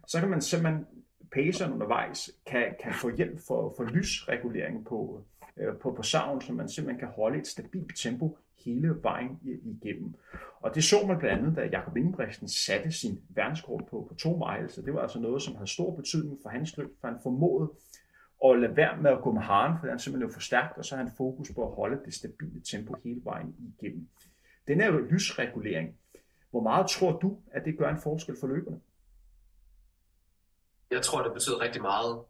[0.06, 0.86] så kan man simpelthen
[1.32, 5.24] paceren undervejs kan, kan få hjælp for, for lysregulering på,
[5.56, 10.14] øh, på, på savn, så man simpelthen kan holde et stabilt tempo hele vejen igennem.
[10.60, 14.36] Og det så man blandt andet, da Jakob Ingebrigtsen satte sin verdenskort på, på to
[14.46, 14.72] miles.
[14.72, 17.72] Så det var altså noget, som havde stor betydning for hans løb, for han formåede
[18.44, 20.84] at lade være med at gå med haren, for han simpelthen blev for stærkt, og
[20.84, 24.08] så havde han fokus på at holde det stabile tempo hele vejen igennem.
[24.68, 25.96] Den her lysregulering.
[26.50, 28.80] Hvor meget tror du, at det gør en forskel for løberne?
[30.90, 32.24] Jeg tror, det betyder rigtig meget.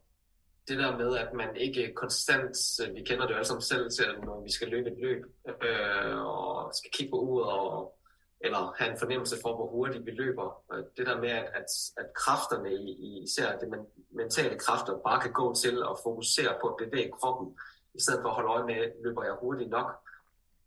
[0.67, 3.89] Det der med, at man ikke konstant, øh, vi kender det jo alle sammen selv
[3.89, 7.99] til, når vi skal løbe et løb, øh, og skal kigge på uret, og,
[8.41, 10.63] eller have en fornemmelse for, hvor hurtigt vi løber.
[10.97, 11.65] Det der med, at, at,
[11.97, 13.69] at kræfterne, i, især det
[14.11, 17.57] mentale kræfter, bare kan gå til at fokusere på at bevæge kroppen,
[17.93, 19.89] i stedet for at holde øje med, løber jeg hurtigt nok,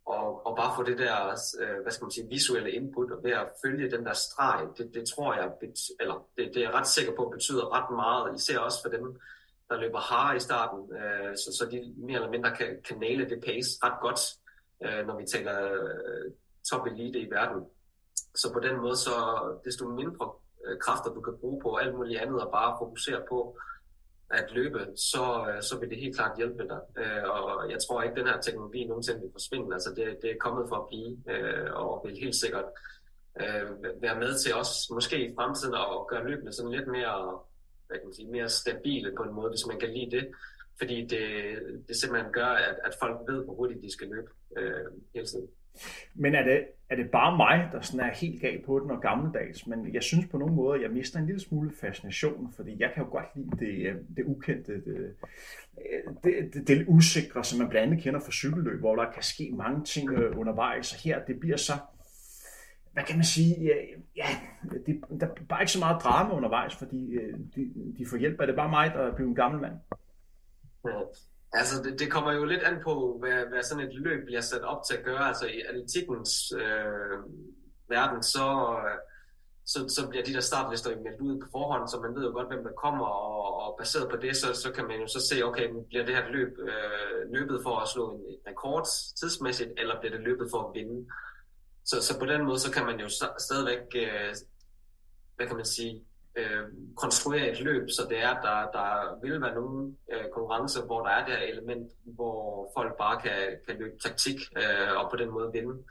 [0.06, 1.16] og, og bare få det der,
[1.60, 4.94] øh, hvad skal man sige, visuelle input, og ved at følge den der streg, det,
[4.94, 5.50] det tror jeg,
[6.00, 9.20] eller det, det er jeg ret sikker på, betyder ret meget, især også for dem,
[9.70, 13.28] der løber hard i starten, øh, så, så de mere eller mindre kan, kan næle
[13.30, 14.20] det pace ret godt,
[14.84, 16.32] øh, når vi taler øh,
[16.70, 17.64] top elite i verden.
[18.34, 19.14] Så på den måde, så
[19.64, 20.32] desto mindre
[20.66, 23.58] øh, kræfter du kan bruge på alt muligt andet, og bare fokusere på,
[24.30, 26.80] at løbe, så, øh, så vil det helt klart hjælpe dig.
[26.98, 29.74] Øh, og jeg tror ikke, at den her teknologi nogensinde vil forsvinde.
[29.74, 32.64] Altså det, det er kommet for at blive, øh, og vil helt sikkert
[33.40, 37.40] øh, være med til os, måske i fremtiden, at gøre løbende sådan lidt mere,
[37.86, 40.24] hvad kan man sige, mere stabile på en måde, hvis man kan lide det.
[40.78, 41.26] Fordi det,
[41.88, 45.48] det simpelthen gør, at, at folk ved, hvor hurtigt de skal løbe øh, hele tiden.
[46.14, 49.00] Men er det, er det bare mig, der sådan er helt gal på den og
[49.02, 49.66] gammeldags?
[49.66, 53.04] Men jeg synes på nogle måder, jeg mister en lille smule fascination, fordi jeg kan
[53.04, 55.14] jo godt lide det, øh, det ukendte, det,
[56.24, 59.52] det, det, det usikre, som man blandt andet kender fra cykelløb, hvor der kan ske
[59.56, 60.92] mange ting øh, undervejs.
[60.92, 61.72] Og her, det bliver så,
[62.96, 63.54] hvad kan man sige,
[64.16, 64.28] ja,
[64.86, 67.62] det, der er bare ikke så meget drama undervejs, fordi øh, de,
[67.98, 68.40] de får hjælp.
[68.40, 69.74] Er det bare mig, der er blevet en gammel mand?
[70.84, 71.00] Ja.
[71.52, 74.62] Altså, det, det kommer jo lidt an på, hvad, hvad sådan et løb bliver sat
[74.62, 75.28] op til at gøre.
[75.28, 77.18] Altså, i atletikkens øh,
[77.88, 78.46] verden, så,
[79.66, 82.32] så, så bliver de der startlister jo meldt ud på forhånd, så man ved jo
[82.32, 85.20] godt, hvem der kommer, og, og baseret på det, så, så kan man jo så
[85.28, 88.86] se, okay, bliver det her løb øh, løbet for at slå en rekord
[89.20, 91.06] tidsmæssigt, eller bliver det løbet for at vinde?
[91.86, 94.34] Så, så på den måde, så kan man jo stadigvæk, øh,
[95.36, 96.04] hvad kan man sige,
[96.36, 96.62] øh,
[96.96, 101.10] konstruere et løb, så det er, der, der vil være nogle øh, konkurrencer, hvor der
[101.10, 105.30] er det her element, hvor folk bare kan, kan løbe taktik øh, og på den
[105.30, 105.84] måde vinde.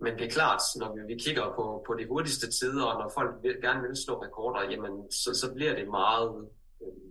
[0.00, 3.08] Men det er klart, når vi, vi kigger på, på de hurtigste tider, og når
[3.14, 6.48] folk vil, gerne vil slå rekorder, jamen, så, så bliver det meget
[6.82, 7.08] øh,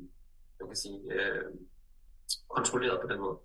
[0.60, 1.44] jeg kan sige, øh,
[2.50, 3.38] kontrolleret på den måde.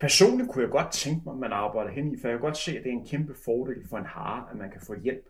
[0.00, 2.56] Personligt kunne jeg godt tænke mig, at man arbejder hen i, for jeg kan godt
[2.56, 5.28] se, at det er en kæmpe fordel for en hare, at man kan få hjælp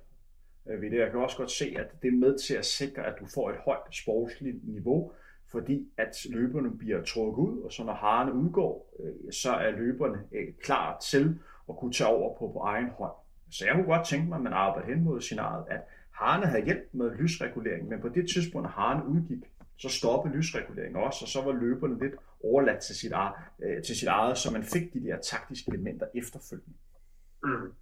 [0.68, 0.98] øh, ved det.
[0.98, 3.50] Jeg kan også godt se, at det er med til at sikre, at du får
[3.50, 5.12] et højt sportsligt niveau,
[5.50, 10.18] fordi at løberne bliver trukket ud, og så når harerne udgår, øh, så er løberne
[10.32, 13.12] øh, klar til at kunne tage over på, på egen hånd.
[13.50, 16.64] Så jeg kunne godt tænke mig, at man arbejder hen mod scenariet, at harerne havde
[16.64, 19.44] hjælp med lysregulering, men på det tidspunkt, når harerne udgik,
[19.76, 23.96] så stoppede lysreguleringen også, og så var løberne lidt overladt til sit, eget, øh, til
[23.96, 26.78] sit eget, så man fik de der taktiske elementer efterfølgende.
[27.42, 27.72] Mm.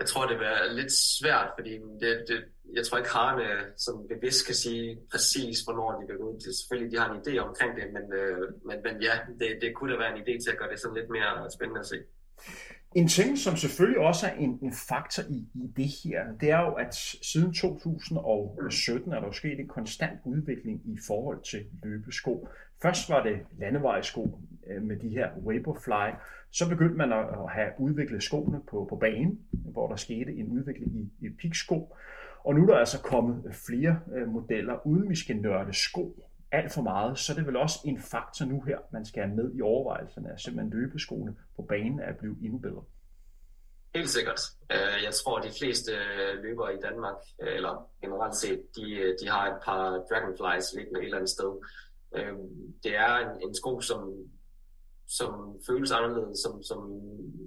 [0.00, 2.44] Jeg tror, det er lidt svært, fordi det, det,
[2.74, 6.34] jeg tror ikke, Harne som bevidst kan sige præcis, hvornår de vil gå ud.
[6.34, 9.74] Det selvfølgelig, de har en idé omkring det, men, øh, men, men ja, det, det
[9.74, 11.98] kunne da være en idé til at gøre det sådan lidt mere spændende at se.
[12.94, 16.60] En ting, som selvfølgelig også er en, en faktor i, i det her, det er
[16.60, 22.48] jo, at siden 2017 er der jo sket en konstant udvikling i forhold til løbesko.
[22.82, 26.16] Først var det landevejsko øh, med de her Vaporfly,
[26.50, 30.96] så begyndte man at have udviklet skoene på, på banen, hvor der skete en udvikling
[30.96, 31.96] i, i piksko.
[32.44, 36.72] Og nu er der altså kommet flere øh, modeller, uden vi skal nørde sko alt
[36.72, 39.54] for meget, så er det vel også en faktor nu her, man skal have med
[39.54, 42.84] i overvejelserne, at simpelthen løbeskoene på banen er blevet endnu bedre.
[43.94, 44.40] Helt sikkert.
[44.72, 45.92] Øh, jeg tror, at de fleste
[46.42, 51.16] løbere i Danmark, eller generelt set, de, de har et par Dragonflies liggende et eller
[51.16, 51.50] andet sted.
[52.16, 52.34] Øh,
[52.84, 54.14] det er en, en sko, som,
[55.08, 57.00] som føles anderledes, som, som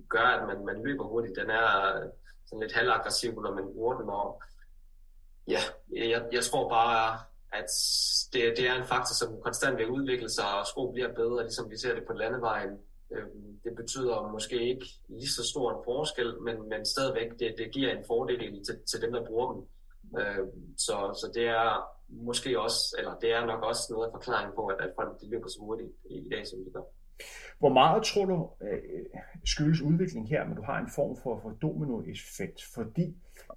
[0.10, 1.36] gør, at man, man løber hurtigt.
[1.36, 1.70] Den er
[2.46, 4.42] sådan lidt halvaggressiv, når man bruger den, og
[5.48, 5.60] ja,
[5.96, 7.20] jeg, jeg tror bare,
[7.54, 7.70] at
[8.34, 11.70] det, det er en faktor, som konstant vil udvikle sig, og sko bliver bedre, ligesom
[11.70, 12.78] vi ser det på landevejen.
[13.12, 17.72] Øhm, det betyder måske ikke lige så stor en forskel, men, men stadigvæk, det, det
[17.72, 19.62] giver en fordel til, til dem, der bruger dem.
[20.20, 21.72] Øhm, så, så det er
[22.10, 25.30] måske også, eller det er nok også noget af forklaringen på, at, at folk de
[25.30, 26.82] løber så hurtigt i dag, som de gør.
[27.60, 29.06] Hvor meget tror du øh,
[29.46, 32.64] skyldes udvikling her, men du har en form for, for dominoeffekt?
[32.74, 33.16] Fordi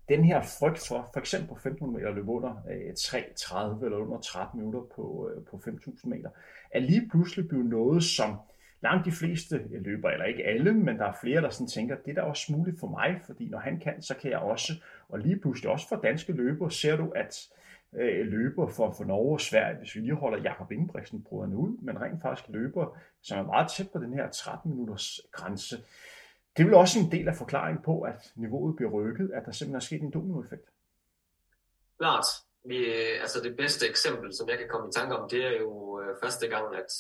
[0.08, 4.20] den her frygt for, for eksempel på 1500 meter løb under øh, 3.30 eller under
[4.20, 6.30] 13 minutter på, øh, på 5.000 meter,
[6.70, 8.36] er lige pludselig blevet noget, som
[8.82, 11.96] langt de fleste øh, løber, eller ikke alle, men der er flere, der sådan tænker,
[12.04, 14.72] det er da også muligt for mig, fordi når han kan, så kan jeg også.
[15.08, 17.48] Og lige pludselig også for danske løbere ser du, at
[17.96, 21.78] øh, løber for, for Norge og Sverige, hvis vi lige holder Jakob Ingebrigtsen brødrene ud,
[21.82, 25.76] men rent faktisk løber, som er meget tæt på den her 13 minutters grænse.
[26.56, 29.52] Det er vel også en del af forklaringen på, at niveauet bliver rykket, at der
[29.52, 30.68] simpelthen er sket en dominoeffekt.
[31.98, 32.26] Klart.
[32.64, 35.58] Vi, øh, altså det bedste eksempel, som jeg kan komme i tanke om, det er
[35.60, 36.90] jo øh, første gang, at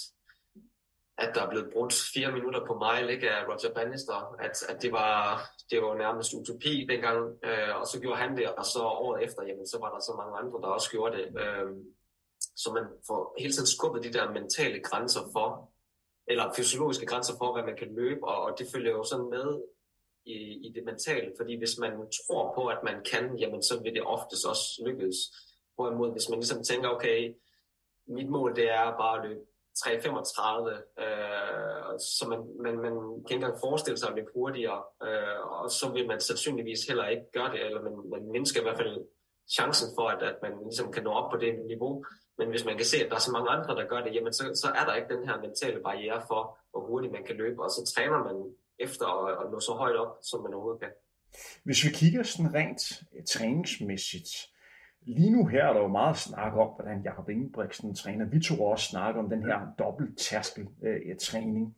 [1.18, 4.82] at der er blevet brugt fire minutter på mig ikke, af Roger Bannister, at, at
[4.82, 8.82] det, var, det var nærmest utopi dengang, øh, og så gjorde han det, og så
[8.82, 11.26] året efter, jamen, så var der så mange andre, der også gjorde det.
[11.42, 11.70] Øh,
[12.56, 15.72] så man får hele tiden skubbet de der mentale grænser for,
[16.28, 19.62] eller fysiologiske grænser for, hvad man kan løbe, og, og det følger jo sådan med
[20.24, 23.94] i, i det mentale, fordi hvis man tror på, at man kan, jamen så vil
[23.94, 25.16] det oftest også lykkes.
[25.74, 27.34] Hvorimod hvis man ligesom tænker, okay,
[28.08, 29.44] mit mål det er bare at løbe
[29.78, 32.94] 3.35, øh, så man, man, man
[33.26, 37.06] kan ikke engang forestille sig at løbe hurtigere, øh, og så vil man sandsynligvis heller
[37.08, 38.96] ikke gøre det, eller man, man mindsker i hvert fald
[39.56, 42.04] chancen for, at, at man ligesom kan nå op på det niveau.
[42.38, 44.32] Men hvis man kan se, at der er så mange andre, der gør det, jamen
[44.32, 47.62] så, så er der ikke den her mentale barriere for, hvor hurtigt man kan løbe,
[47.62, 48.36] og så træner man
[48.78, 50.92] efter at, at nå så højt op, som man overhovedet kan.
[51.64, 52.82] Hvis vi kigger sådan rent
[53.32, 54.30] træningsmæssigt,
[55.06, 58.24] Lige nu her er der jo meget snak om, hvordan Jakob Ingebrigtsen træner.
[58.24, 61.76] Vi to også snakke om den her dobbelt tærskel øh, træning.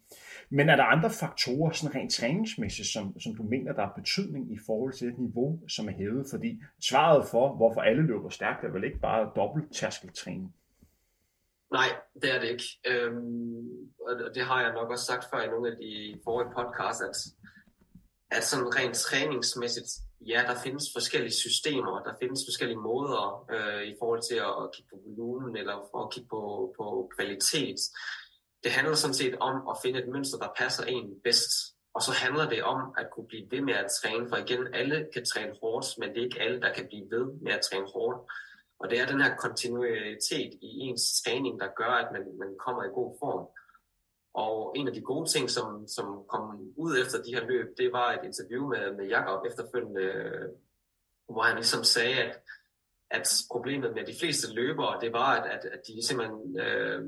[0.51, 4.53] Men er der andre faktorer, sådan rent træningsmæssigt, som, som du mener, der er betydning
[4.53, 6.27] i forhold til det niveau, som er hævet?
[6.31, 10.55] Fordi svaret for, hvorfor alle løber stærkt, er vel ikke bare dobbelt tærskeltræning?
[11.73, 11.89] Nej,
[12.23, 12.65] det er det ikke.
[12.87, 13.69] Øhm,
[14.01, 17.17] og det har jeg nok også sagt før i nogle af de forrige podcasts, at,
[18.37, 23.95] at sådan rent træningsmæssigt, ja, der findes forskellige systemer, der findes forskellige måder øh, i
[23.99, 27.81] forhold til at kigge på volumen eller for at kigge på, på kvalitet.
[28.65, 31.53] Det handler sådan set om at finde et mønster, der passer en bedst.
[31.95, 35.09] Og så handler det om at kunne blive ved med at træne, for igen, alle
[35.15, 37.89] kan træne hårdt, men det er ikke alle, der kan blive ved med at træne
[37.95, 38.19] hårdt.
[38.81, 42.85] Og det er den her kontinuitet i ens træning, der gør, at man, man kommer
[42.85, 43.45] i god form.
[44.35, 47.93] Og en af de gode ting, som, som kom ud efter de her løb, det
[47.93, 50.07] var et interview med, med Jakob efterfølgende,
[51.29, 52.41] hvor han ligesom sagde, at,
[53.11, 57.03] at problemet med de fleste løbere, det var, at, at, at de simpelthen øh,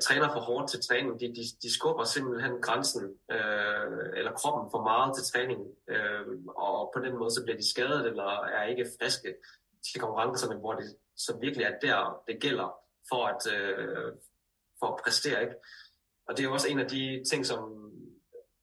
[0.00, 1.20] træner for hårdt til træning.
[1.20, 6.90] De, de, de skubber simpelthen grænsen, øh, eller kroppen for meget til træning, øh, og
[6.94, 9.34] på den måde så bliver de skadet, eller er ikke friske
[9.92, 12.68] til konkurrencerne, hvor det så virkelig er der, det gælder
[13.08, 14.12] for at, øh,
[14.78, 15.42] for at præstere.
[15.42, 15.54] Ikke?
[16.28, 17.60] Og det er jo også en af de ting, som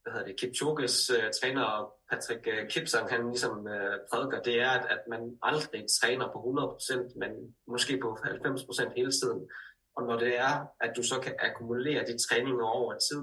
[0.04, 4.70] hvad hedder det, Kipchoges uh, træner Patrick uh, Kipsang, han ligesom uh, prædiker, det er,
[4.70, 6.40] at, at man aldrig træner på
[6.80, 7.32] 100%, men
[7.68, 9.50] måske på 90% hele tiden.
[9.98, 13.22] Og når det er, at du så kan akkumulere de træninger over tid,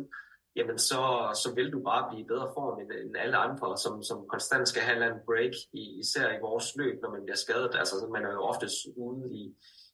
[0.56, 1.00] jamen så,
[1.42, 4.68] så vil du bare blive i bedre form end, end alle andre, som, som konstant
[4.68, 7.74] skal have en break, i, især i vores løb, når man bliver skadet.
[7.74, 9.42] Altså man er jo oftest ude i,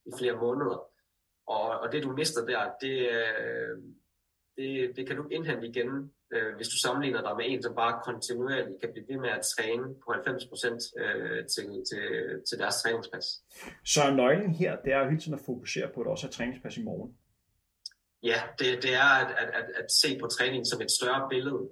[0.07, 0.79] i flere måneder.
[1.47, 3.77] Og, og det du mister der, det, øh,
[4.59, 5.91] det, det kan du indhente igen,
[6.35, 9.45] øh, hvis du sammenligner dig med en, som bare kontinuerligt kan blive ved med at
[9.55, 12.05] træne på 90% øh, til, til,
[12.49, 13.27] til deres træningspas.
[13.85, 16.77] Så nøglen her, det er hele tiden at fokusere på, at der også er træningspas
[16.77, 17.11] i morgen.
[18.23, 21.63] Ja, det, det er at, at, at, at se på træningen som et større billede.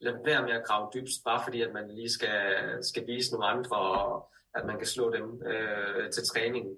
[0.00, 2.38] Lad være med at grave dybst, bare fordi at man lige skal,
[2.82, 6.76] skal vise nogle andre, og at man kan slå dem øh, til træningen.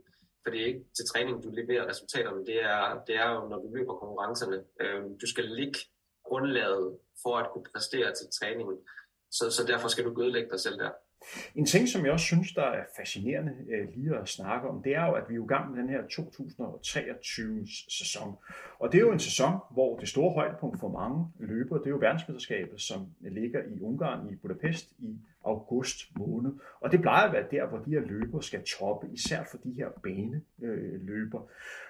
[0.48, 2.46] For det er ikke til træning, du leverer resultaterne.
[2.46, 4.58] Det er, det er jo, når du løber konkurrencerne.
[4.80, 5.78] Øh, du skal ligge
[6.24, 8.76] grundlaget for at kunne præstere til træningen.
[9.30, 10.90] Så, så derfor skal du ødelægge dig selv der.
[11.54, 14.94] En ting, som jeg også synes, der er fascinerende øh, lige at snakke om, det
[14.94, 18.36] er jo, at vi er i gang med den her 2023-sæson.
[18.78, 21.90] Og det er jo en sæson, hvor det store højdepunkt for mange løbere, det er
[21.90, 26.52] jo verdensmesterskabet, som ligger i Ungarn i Budapest i august måned.
[26.80, 29.72] Og det plejer at være der, hvor de her løbere skal toppe, især for de
[29.72, 31.40] her baneløber.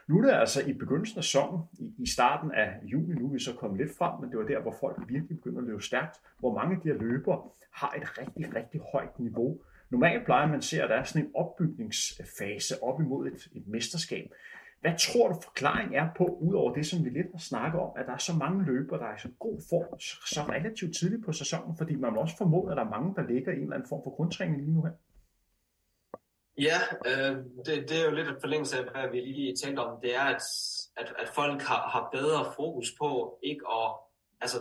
[0.08, 1.64] Nu er det altså i begyndelsen af sommeren,
[1.98, 4.60] i starten af juni, nu er vi så kommet lidt frem, men det var der,
[4.60, 8.18] hvor folk virkelig begynder at løbe stærkt, hvor mange af de her løbere har et
[8.18, 9.58] rigtig, rigtig højt niveau.
[9.90, 13.68] Normalt plejer man at se, at der er sådan en opbygningsfase op imod et, et
[13.68, 14.32] mesterskab.
[14.80, 18.06] Hvad tror du forklaringen er på, udover det, som vi lidt har snakket om, at
[18.06, 19.98] der er så mange løbere, der er i så god form
[20.34, 23.22] så relativt tidligt på sæsonen, fordi man må også formode, at der er mange, der
[23.22, 24.92] ligger i en eller anden form for grundtræning lige nu her?
[26.58, 27.36] Ja, øh,
[27.66, 30.00] det, det er jo lidt et forlængelse af, hvad vi lige talte om.
[30.00, 30.42] Det er, at,
[30.96, 33.90] at, at folk har, har bedre fokus på ikke at...
[34.40, 34.58] Altså,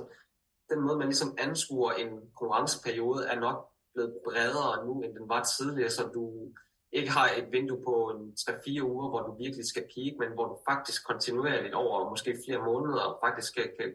[0.69, 5.43] den måde, man ligesom anskuer en konkurrenceperiode, er nok blevet bredere nu, end den var
[5.43, 6.51] tidligere, så du
[6.97, 7.93] ikke har et vindue på
[8.39, 12.61] 3-4 uger, hvor du virkelig skal peak, men hvor du faktisk kontinuerligt over måske flere
[12.69, 13.93] måneder faktisk kan, kan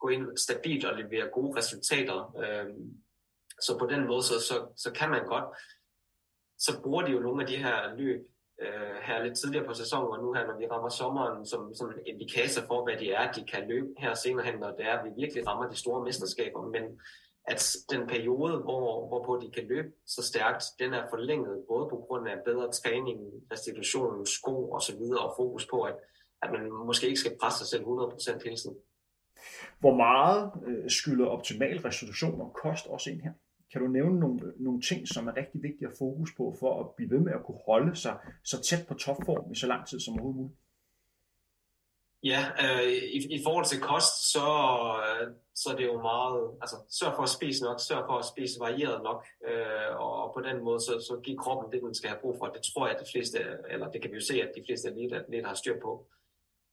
[0.00, 2.18] gå ind stabilt og levere gode resultater.
[2.42, 2.88] Øhm,
[3.60, 5.44] så på den måde, så, så, så kan man godt.
[6.58, 8.20] Så bruger de jo nogle af de her løb
[8.62, 11.88] øh, her lidt tidligere på sæsonen, og nu her, når vi rammer sommeren, som, som
[11.90, 14.98] en indikator for, hvad det er, de kan løbe her senere hen, når det er,
[14.98, 16.62] at vi virkelig rammer de store mesterskaber.
[16.62, 16.84] Men
[17.52, 21.96] at den periode, hvor, hvorpå de kan løbe så stærkt, den er forlænget, både på
[22.06, 23.18] grund af bedre træning,
[23.52, 25.96] restitution, sko og så videre, og fokus på, at,
[26.42, 28.76] at man måske ikke skal presse sig selv 100% hele tiden.
[29.80, 33.32] Hvor meget øh, skylder optimal restitution og kost også ind her?
[33.72, 36.86] Kan du nævne nogle, nogle ting, som er rigtig vigtige at fokus på, for at
[36.96, 40.00] blive ved med at kunne holde sig så tæt på topform i så lang tid
[40.00, 40.58] som overhovedet muligt?
[42.22, 44.46] Ja, øh, i, i forhold til kost, så,
[45.04, 48.24] øh, så er det jo meget, altså sørg for at spise nok, sørg for at
[48.24, 52.10] spise varieret nok, øh, og på den måde, så, så giver kroppen det, den skal
[52.10, 52.46] have brug for.
[52.46, 53.38] Det tror jeg, at de fleste,
[53.70, 54.94] eller det kan vi jo se, at de fleste
[55.28, 56.06] lidt har styr på.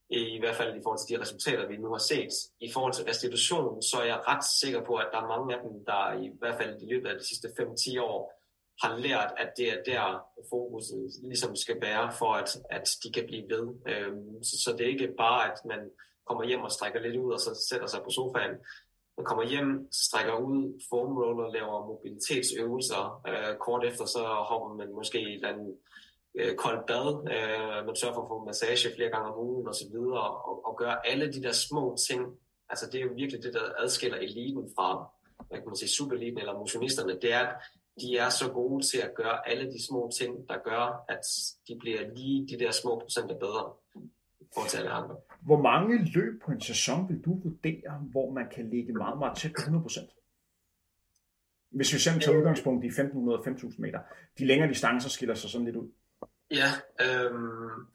[0.09, 2.33] I, I hvert fald i forhold til de resultater, vi nu har set.
[2.59, 5.61] I forhold til restitution, så er jeg ret sikker på, at der er mange af
[5.61, 8.34] dem, der i hvert fald i løbet af de sidste 5-10 år,
[8.83, 13.25] har lært, at det er der fokuset ligesom skal være, for at, at de kan
[13.27, 13.65] blive ved.
[13.87, 15.79] Øhm, så, så det er ikke bare, at man
[16.27, 18.55] kommer hjem og strækker lidt ud, og så sætter sig på sofaen.
[19.17, 23.21] Man kommer hjem, strækker ud, foam roller, laver mobilitetsøvelser.
[23.27, 25.75] Øh, kort efter så hopper man måske i et eller andet
[26.39, 27.07] øh, koldt bad.
[27.35, 29.95] Øh, man sørger for at få massage flere gange om ugen osv.
[30.23, 32.21] Og, og, og gør alle de der små ting.
[32.69, 34.89] Altså det er jo virkelig det, der adskiller eliten fra
[35.47, 37.19] hvad kan man sige, supereliten eller motionisterne.
[37.21, 37.55] Det er, at
[38.01, 41.23] de er så gode til at gøre alle de små ting, der gør, at
[41.67, 43.73] de bliver lige de der små procenter bedre
[44.53, 45.15] for til alle andre.
[45.41, 49.37] Hvor mange løb på en sæson vil du vurdere, hvor man kan ligge meget, meget
[49.37, 50.15] tæt på 100%?
[51.69, 53.99] Hvis vi selv tager udgangspunkt i 1500 og 5000 meter.
[54.39, 55.89] De længere distancer skiller sig sådan lidt ud.
[56.51, 56.69] Ja,
[57.01, 57.87] øhm,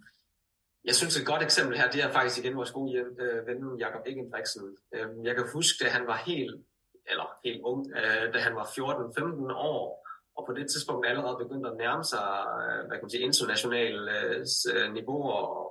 [0.85, 4.07] jeg synes et godt eksempel her, det er faktisk igen vores gode øh, ven Jakob
[4.07, 4.77] Ingebrigtsen.
[4.95, 6.65] Øhm, jeg kan huske, da han var helt
[7.11, 11.71] eller helt ung, øh, da han var 14-15 år, og på det tidspunkt allerede begyndte
[11.71, 12.29] at nærme sig
[12.63, 14.11] øh, hvad kan man sige, internationale
[14.75, 15.71] øh, niveauer.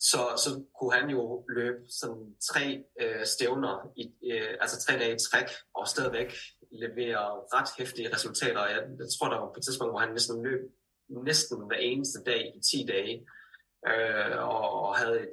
[0.00, 5.14] Så, så kunne han jo løbe sådan tre øh, stævner, i, øh, altså tre dage
[5.14, 6.32] i træk, og stadigvæk
[6.72, 8.66] levere ret hæftige resultater.
[8.66, 10.60] Jeg, jeg tror, der var på et tidspunkt, hvor han næsten løb
[11.08, 13.26] næsten hver eneste dag i 10 dage,
[13.88, 15.32] øh, og, og havde et,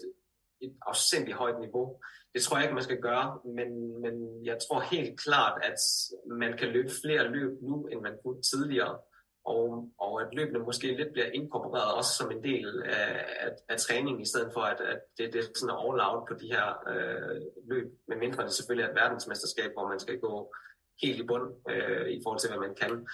[0.63, 1.99] et afsindigt højt niveau.
[2.33, 5.79] Det tror jeg ikke, man skal gøre, men, men jeg tror helt klart, at
[6.27, 8.97] man kan løbe flere løb nu, end man kunne tidligere.
[9.45, 13.77] Og, og at løbene måske lidt bliver inkorporeret også som en del af, af, af
[13.77, 16.67] træningen, i stedet for at, at det, det er sådan all out på de her
[16.91, 20.53] øh, løb, med mindre det selvfølgelig er et verdensmesterskab, hvor man skal gå
[21.01, 23.07] helt i bund øh, i forhold til, hvad man kan.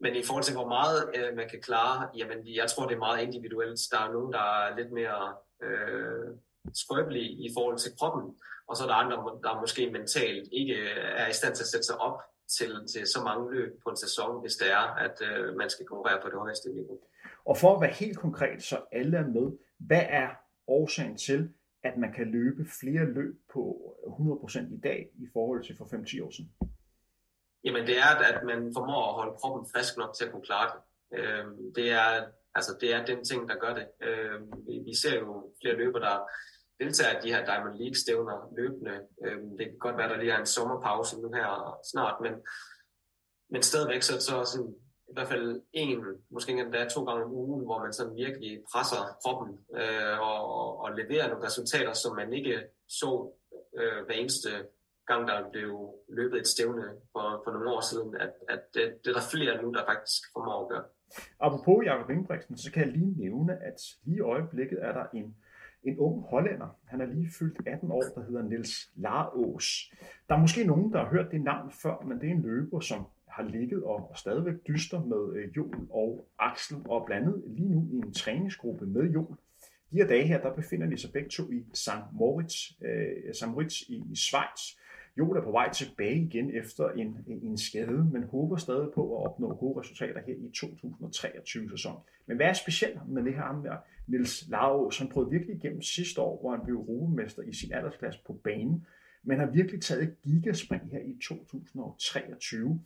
[0.00, 3.06] Men i forhold til, hvor meget øh, man kan klare, jamen jeg tror, det er
[3.08, 3.80] meget individuelt.
[3.92, 6.28] Der er nogen, der er lidt mere øh,
[6.74, 8.36] skrøbelige i forhold til kroppen,
[8.68, 10.76] og så er der andre, der måske mentalt ikke
[11.20, 12.20] er i stand til at sætte sig op
[12.58, 15.86] til, til så mange løb på en sæson, hvis det er, at øh, man skal
[15.86, 16.98] konkurrere på det højeste niveau.
[17.44, 20.28] Og for at være helt konkret, så alle er med, hvad er
[20.66, 21.52] årsagen til,
[21.82, 23.62] at man kan løbe flere løb på
[24.46, 26.52] 100% i dag i forhold til for 5-10 år siden?
[27.64, 30.70] Jamen det er, at man formår at holde kroppen frisk nok til at kunne klare
[30.74, 30.80] det.
[31.18, 32.08] Øhm, det, er,
[32.54, 33.86] altså, det er den ting, der gør det.
[34.08, 34.52] Øhm,
[34.86, 36.16] vi ser jo flere løber, der
[36.80, 39.00] deltager i de her Diamond League-stævner løbende.
[39.24, 42.32] Øhm, det kan godt være, der lige er en sommerpause nu her snart, men,
[43.50, 44.74] men stadigvæk så, så sådan,
[45.10, 49.02] i hvert fald en, måske endda to gange om ugen, hvor man sådan virkelig presser
[49.22, 53.32] kroppen øh, og, og leverer nogle resultater, som man ikke så
[53.78, 54.50] øh, hver eneste
[55.06, 59.10] gang, der blev løbet et stævne for, for nogle år siden, at, at det, det
[59.10, 60.84] er der flere nu, der faktisk formår at gøre.
[61.40, 65.36] Apropos Jakob Ingebrigtsen, så kan jeg lige nævne, at lige i øjeblikket er der en,
[65.84, 66.78] en ung hollænder.
[66.84, 69.92] Han er lige fyldt 18 år, der hedder Niels Larås.
[70.28, 72.80] Der er måske nogen, der har hørt det navn før, men det er en løber,
[72.80, 77.88] som har ligget og, og stadigvæk dyster med øh, og Axel, og blandet lige nu
[77.92, 79.36] i en træningsgruppe med Jon.
[79.90, 81.90] De her dage her, der befinder de sig begge to i St.
[82.12, 83.46] Moritz, øh, St.
[83.46, 84.78] Moritz i, i Schweiz.
[85.18, 89.26] Jon er på vej tilbage igen efter en, en skade, men håber stadig på at
[89.26, 91.98] opnå gode resultater her i 2023-sæsonen.
[92.26, 93.70] Men hvad er specielt med det her med
[94.06, 98.20] Nils Lau, Han prøvede virkelig igennem sidste år, hvor han blev europamester i sin aldersklasse
[98.26, 98.86] på banen,
[99.22, 102.80] men har virkelig taget et gigaspring her i 2023.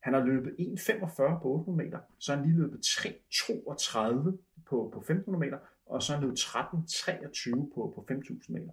[0.00, 3.98] Han har løbet 1,45 på 800 meter, så har han lige løbet 3,32
[4.66, 8.72] på, på 1500 meter, og så har han løbet 13,23 på, på 5.000 meter.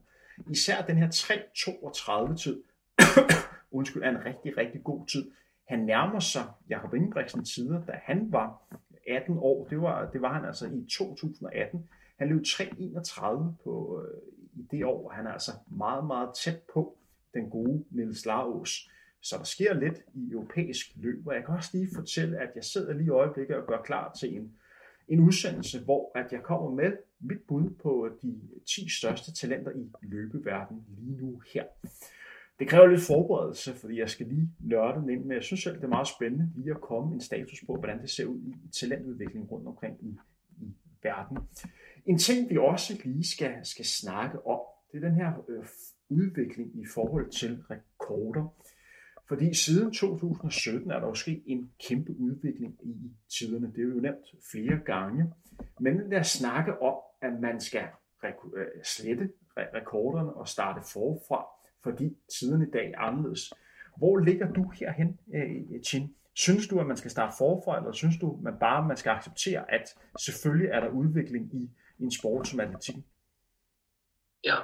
[0.49, 2.63] Især den her 3,32 tid,
[3.77, 5.31] undskyld, er en rigtig, rigtig god tid.
[5.67, 8.61] Han nærmer sig Jakob Ingebrigtsen tider, da han var
[9.07, 9.67] 18 år.
[9.67, 11.89] Det var, det var han altså i 2018.
[12.17, 13.21] Han løb 3,31
[13.63, 14.21] på, øh,
[14.53, 16.97] i det år, og han er altså meget, meget tæt på
[17.33, 18.89] den gode Niels Laros.
[19.21, 22.63] Så der sker lidt i europæisk løb, og jeg kan også lige fortælle, at jeg
[22.63, 24.53] sidder lige i øjeblikket og gør klar til en,
[25.07, 29.89] en udsendelse, hvor at jeg kommer med mit bud på de 10 største talenter i
[30.01, 31.63] løbeverdenen lige nu her.
[32.59, 35.75] Det kræver lidt forberedelse, fordi jeg skal lige nørde den ind, men jeg synes selv,
[35.75, 38.55] det er meget spændende lige at komme en status på, hvordan det ser ud i
[38.79, 40.17] talentudvikling rundt omkring i,
[40.61, 41.37] i verden.
[42.05, 44.59] En ting, vi også lige skal, skal snakke om,
[44.91, 45.65] det er den her øh,
[46.09, 48.53] udvikling i forhold til rekorder.
[49.27, 53.67] Fordi siden 2017 er der jo sket en kæmpe udvikling i tiderne.
[53.75, 55.33] Det er jo nemt flere gange.
[55.79, 57.87] Men den der snakke om, at man skal
[58.23, 61.45] øh, slette rekorderne og starte forfra,
[61.87, 63.53] fordi tiden i dag er anderledes.
[63.97, 66.15] Hvor ligger du herhen, øh, Chin?
[66.33, 69.09] Synes du, at man skal starte forfra, eller synes du, at man bare man skal
[69.09, 71.63] acceptere, at selvfølgelig er der udvikling i,
[71.99, 73.05] i en sport som atletikken?
[74.43, 74.57] Ja,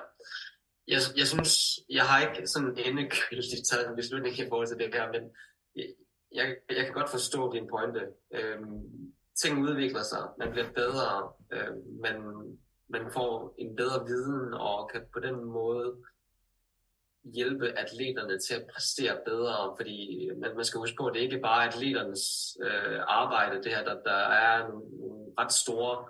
[0.88, 4.94] jeg, jeg synes, jeg har ikke sådan endegyldigt taget en beslutning i forhold til det
[4.94, 5.24] her, men
[6.32, 8.02] jeg, jeg kan godt forstå din pointe.
[8.32, 8.82] Øhm,
[9.42, 12.16] ting udvikler sig, man bliver bedre, øhm, man,
[12.90, 15.98] man får en bedre viden og kan på den måde
[17.24, 21.40] hjælpe atleterne til at præstere bedre, fordi man, man skal huske på, at det ikke
[21.40, 26.06] bare er atleternes øh, arbejde, det her, der, der er nogle, nogle ret store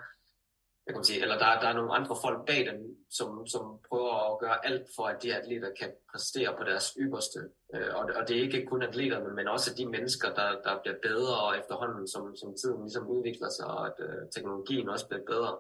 [0.88, 4.34] jeg kan sige, eller der, der er nogle andre folk bag dem, som, som prøver
[4.34, 7.40] at gøre alt for, at de atleter kan præstere på deres ypperste.
[7.76, 10.98] Øh, og, og det er ikke kun atleterne, men også de mennesker, der, der bliver
[11.02, 15.58] bedre efterhånden, som, som tiden ligesom udvikler sig, og at øh, teknologien også bliver bedre.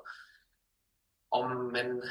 [1.31, 1.47] Om
[1.77, 2.03] man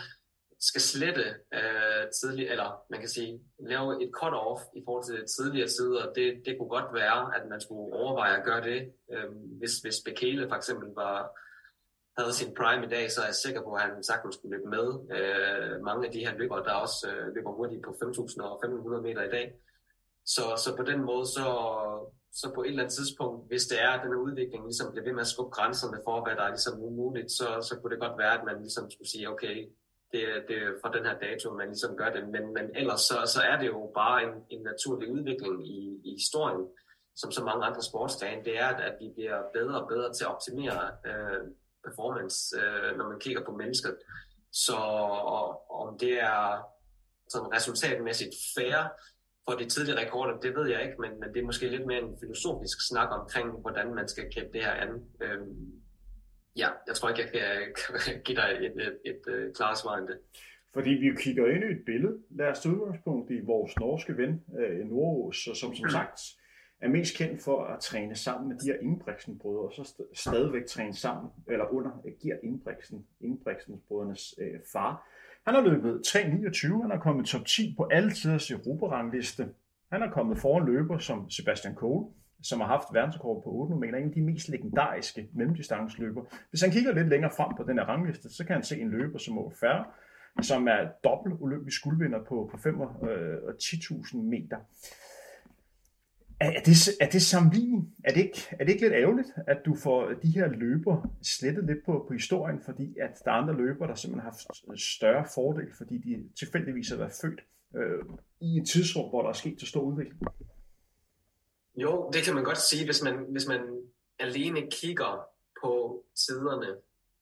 [0.69, 1.27] skal slette
[1.59, 3.41] øh, tidligt, eller man kan sige,
[3.71, 7.61] lave et cut-off i forhold til tidligere tider, det, det kunne godt være, at man
[7.61, 11.19] skulle overveje at gøre det, øh, hvis, hvis Bekele for eksempel var
[12.19, 14.69] havde sin prime i dag, så er jeg sikker på, at han sagtens skulle løbe
[14.77, 14.87] med.
[15.17, 19.01] Øh, mange af de her løbere, der også øh, løber hurtigt på 5.000 og 1.500
[19.07, 19.47] meter i dag.
[20.35, 21.47] Så, så på den måde, så,
[22.41, 25.13] så på et eller andet tidspunkt, hvis det er, at den udvikling ligesom bliver ved
[25.13, 28.19] med at skubbe grænserne for, hvad der er ligesom umuligt, så, så kunne det godt
[28.19, 29.57] være, at man ligesom skulle sige, okay,
[30.13, 32.29] det, det er fra den her dato, man ligesom gør det.
[32.29, 36.11] Men, men ellers så, så er det jo bare en, en naturlig udvikling i, i
[36.11, 36.67] historien,
[37.17, 38.45] som så mange andre sportsdage.
[38.45, 41.43] det er, at vi bliver bedre og bedre til at optimere øh,
[41.85, 43.97] performance, øh, når man kigger på mennesket.
[44.53, 44.77] Så
[45.37, 46.63] og, om det er
[47.29, 48.79] sådan resultatmæssigt fair
[49.49, 51.99] for de tidlige rekorder, det ved jeg ikke, men, men det er måske lidt mere
[51.99, 54.91] en filosofisk snak omkring, hvordan man skal kæmpe det her an.
[55.23, 55.39] Øh,
[56.57, 59.97] ja, jeg tror ikke, jeg kan give dig et, et, et, øh, et, klart svar
[59.97, 60.19] end det.
[60.75, 62.19] Fordi vi kigger ind i et billede.
[62.31, 66.21] Lad os tage udgangspunkt i vores norske ven, øh, Nordås, som som sagt
[66.81, 70.95] er mest kendt for at træne sammen med de her Ingebrigtsen-brødre, og så stadigvæk træne
[70.95, 75.09] sammen, eller under øh, Gert Ingebrigtsen, Ingebrigtsen-brødrenes øh, far.
[75.47, 79.49] Han har løbet 3.29, han har kommet top 10 på alle tiders Europa-rangliste.
[79.93, 82.13] Han er kommet foran løber som Sebastian Kohl,
[82.43, 86.23] som har haft verdensrekord på 8 meter, en af de mest legendariske mellemdistanceløber.
[86.51, 88.91] Hvis han kigger lidt længere frem på den her rangliste, så kan han se en
[88.91, 89.85] løber som Mo Færre,
[90.43, 94.57] som er dobbelt olympisk guldvinder på, på 5 og, øh, og 10.000 meter.
[96.41, 97.95] Er, er, det, er det sammenligning?
[98.05, 101.65] Er det, ikke, er det ikke lidt ærgerligt, at du får de her løber slettet
[101.67, 105.25] lidt på, på historien, fordi at der er andre løber, der simpelthen har haft større
[105.35, 107.41] fordel, fordi de tilfældigvis har været født
[107.77, 108.05] øh,
[108.41, 110.21] i et tidsrum, hvor der er sket så stor udvikling?
[111.77, 113.61] Jo, det kan man godt sige, hvis man, hvis man
[114.19, 115.25] alene kigger
[115.63, 116.77] på siderne.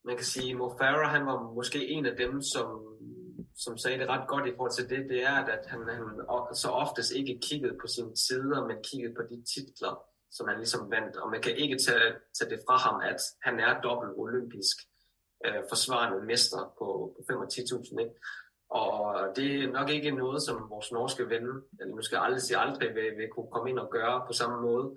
[0.04, 2.90] Man kan sige, Mo Farah, han var måske en af dem, som
[3.64, 6.04] som sagde det ret godt i forhold til det, det er, at han, han
[6.54, 9.94] så oftest ikke kiggede på sine sider, men kiggede på de titler,
[10.30, 11.16] som han ligesom vandt.
[11.16, 14.76] Og man kan ikke tage, tage det fra ham, at han er dobbelt olympisk
[15.46, 16.86] øh, forsvarende mester på,
[17.16, 18.00] på 5 og 10.000.
[18.04, 18.14] Ikke?
[18.70, 21.46] Og det er nok ikke noget, som vores norske ven,
[21.80, 24.32] eller nu skal jeg aldrig sige aldrig, vil, vil kunne komme ind og gøre på
[24.32, 24.96] samme måde.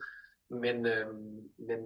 [0.49, 1.13] Men, øh,
[1.57, 1.79] men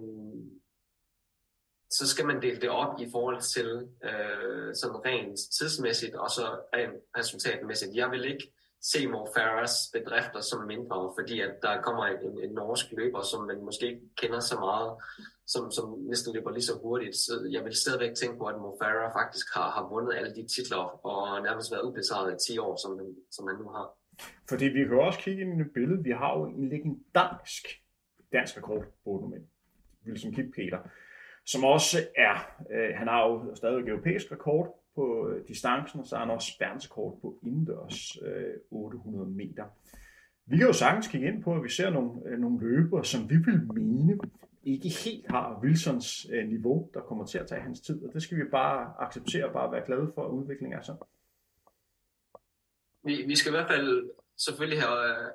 [1.90, 6.60] så skal man dele det op i forhold til øh, sådan rent tidsmæssigt og så
[6.74, 7.94] rent resultatmæssigt.
[7.94, 12.86] Jeg vil ikke Seymour Mo bedrifter som mindre, fordi at der kommer en, en norsk
[12.92, 14.90] løber, som man måske ikke kender så meget,
[15.46, 17.16] som, som næsten løber lige så hurtigt.
[17.16, 20.46] Så jeg vil stadigvæk tænke på, at Mo Farah faktisk har, har vundet alle de
[20.54, 22.92] titler og nærmest været ubesejret i 10 år, som,
[23.30, 23.86] som han nu har.
[24.48, 26.02] Fordi vi kan også kigge ind i et billede.
[26.02, 27.64] Vi har jo en legendarisk
[28.32, 29.32] dansk rekord på
[30.06, 30.78] Wilson Kip Peter
[31.52, 32.34] som også er,
[32.70, 36.52] øh, han har jo stadig europæisk rekord på øh, distancen, og så har han også
[36.60, 39.64] verdensrekord på indendørs øh, 800 meter.
[40.46, 43.30] Vi kan jo sagtens kigge ind på, at vi ser nogle, øh, nogle løbere, som
[43.30, 44.18] vi vil mene
[44.62, 48.22] ikke helt har Wilsons øh, niveau, der kommer til at tage hans tid, og det
[48.22, 50.96] skal vi bare acceptere og bare være glade for, at udviklingen er så.
[53.04, 55.30] Vi, vi skal i hvert fald selvfølgelig have, øh,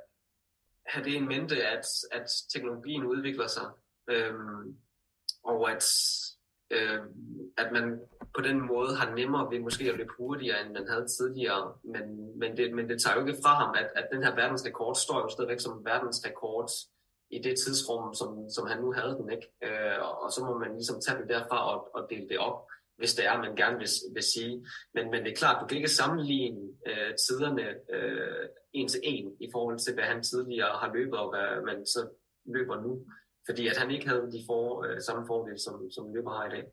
[0.85, 3.67] have det i mente, at, at teknologien udvikler sig.
[4.09, 4.77] Øhm,
[5.43, 5.85] og at,
[6.71, 7.99] øhm, at man
[8.35, 11.73] på den måde har nemmere ved måske at løbe hurtigere, end man havde tidligere.
[11.93, 12.05] Men,
[12.39, 15.19] men, det, men det tager jo ikke fra ham, at, at den her verdensrekord står
[15.21, 16.69] jo stadigvæk som verdensrekord
[17.29, 19.31] i det tidsrum, som, som han nu havde den.
[19.35, 19.47] ikke.
[19.65, 22.59] Øh, og så må man ligesom tage det derfra og, og dele det op,
[22.97, 24.65] hvis det er, man gerne vil, vil sige.
[24.93, 27.65] Men, men det er klart, du kan ikke sammenligne øh, tiderne
[27.95, 31.85] øh, en til en i forhold til, hvad han tidligere har løbet, og hvad man
[31.85, 32.01] så
[32.45, 33.05] løber nu
[33.45, 36.49] fordi at han ikke havde de for, øh, samme fordele, som, som løber har i
[36.49, 36.65] dag.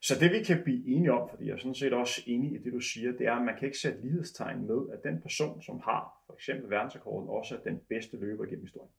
[0.00, 2.58] Så det vi kan blive enige om, fordi jeg er sådan set også enig i
[2.58, 5.62] det, du siger, det er, at man kan ikke sætte lighedstegn med, at den person,
[5.62, 8.92] som har for eksempel verdensrekorden, også er den bedste løber gennem historien.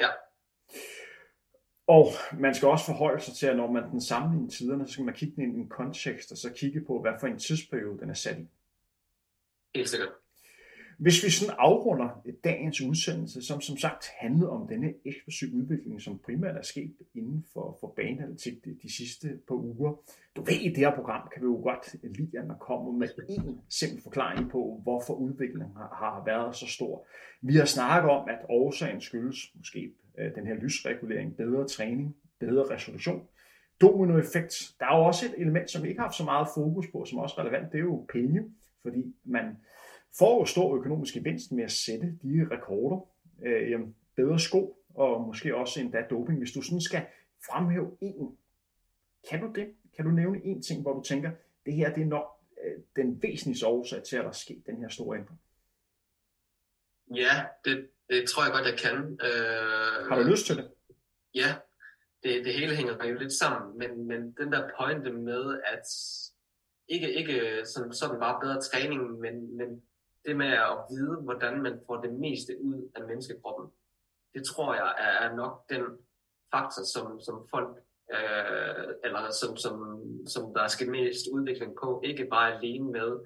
[0.00, 0.08] Ja.
[1.86, 2.06] Og
[2.38, 5.14] man skal også forholde sig til, at når man den sammenligner tiderne, så skal man
[5.14, 8.14] kigge ind i en kontekst, og så kigge på, hvad for en tidsperiode den er
[8.14, 8.48] sat i.
[9.74, 10.12] Helt sikkert.
[11.02, 12.08] Hvis vi sådan afrunder
[12.44, 17.44] dagens udsendelse, som som sagt handlede om denne eksplosive udvikling, som primært er sket inden
[17.52, 19.92] for, for baneanalitik de, de sidste par uger.
[20.36, 23.08] Du ved, i det her program kan vi jo godt lide, at man kommer med
[23.28, 27.06] en simpel forklaring på, hvorfor udviklingen har, har været så stor.
[27.40, 32.74] Vi har snakket om, at årsagen skyldes måske øh, den her lysregulering, bedre træning, bedre
[32.74, 33.22] resolution,
[33.80, 34.72] dominoeffekt.
[34.80, 37.04] Der er jo også et element, som vi ikke har haft så meget fokus på,
[37.04, 38.42] som er også relevant, det er jo penge,
[38.82, 39.56] fordi man
[40.46, 43.08] stor økonomisk gevinst med at sætte de rekorder.
[43.44, 43.80] Øh,
[44.16, 46.38] bedre sko, og måske også endda doping.
[46.38, 47.06] Hvis du sådan skal
[47.46, 48.38] fremhæve en,
[49.30, 49.74] kan du det?
[49.96, 51.30] Kan du nævne en ting, hvor du tænker,
[51.66, 52.26] det her det er nok
[52.64, 55.40] øh, den væsentligste årsag til, at der er sket den her store ændring?
[57.14, 59.18] Ja, det, det tror jeg godt, jeg kan.
[59.28, 60.70] Øh, Har du lyst til det?
[61.34, 61.54] Ja,
[62.22, 65.86] det, det hele hænger jo lidt sammen, men, men den der pointe med, at
[66.88, 69.82] ikke, ikke sådan, sådan bare bedre træning, men, men
[70.26, 73.70] det med at vide, hvordan man får det meste ud af menneskekroppen,
[74.34, 75.82] det tror jeg er nok den
[76.54, 77.76] faktor, som, som folk,
[78.12, 79.76] øh, eller som, som,
[80.26, 83.20] som der skal mest udvikling på, ikke bare alene med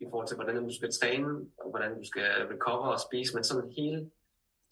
[0.00, 3.44] i forhold til, hvordan du skal træne, og hvordan du skal recover og spise, men
[3.44, 4.10] sådan hele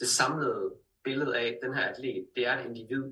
[0.00, 0.74] det samlede
[1.04, 3.04] billede af den her atlet, det er et individ,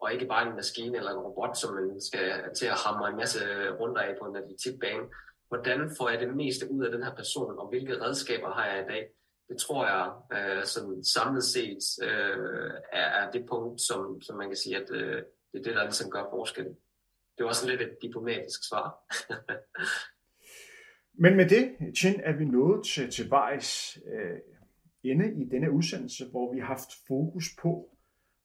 [0.00, 3.16] og ikke bare en maskine eller en robot, som man skal til at hamre en
[3.16, 3.40] masse
[3.70, 5.04] runder af på en atletikbane
[5.48, 8.84] hvordan får jeg det meste ud af den her person, og hvilke redskaber har jeg
[8.84, 9.08] i dag?
[9.48, 14.48] Det tror jeg øh, sådan samlet set øh, er, er det punkt, som, som man
[14.48, 15.22] kan sige, at øh,
[15.52, 16.76] det er det, der ligesom gør forskellen.
[17.38, 18.94] Det var sådan lidt et diplomatisk svar.
[21.22, 24.38] Men med det, Chin, er vi nået til, til vejs øh,
[25.02, 27.96] ende i denne udsendelse, hvor vi har haft fokus på,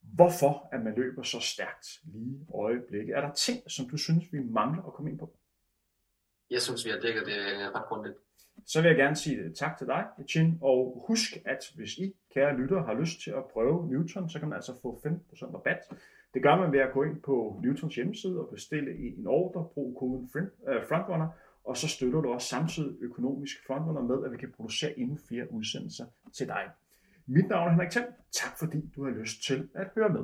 [0.01, 3.17] hvorfor at man løber så stærkt lige øjeblikket.
[3.17, 5.38] Er der ting, som du synes, vi mangler at komme ind på?
[6.51, 8.15] Jeg synes, vi har dækket det øh, ret grundigt.
[8.65, 12.15] Så vil jeg gerne sige øh, tak til dig, Chin, og husk, at hvis I,
[12.33, 15.79] kære lyttere, har lyst til at prøve Newton, så kan man altså få 15% rabat.
[16.33, 19.97] Det gør man ved at gå ind på Newtons hjemmeside og bestille en ordre, brug
[19.99, 21.27] koden øh, Frontrunner,
[21.63, 25.51] og så støtter du også samtidig økonomisk Frontrunner med, at vi kan producere endnu flere
[25.51, 26.63] udsendelser til dig.
[27.25, 28.05] Mit navn er Henrik Thiem.
[28.31, 30.23] Tak fordi du har lyst til at høre med.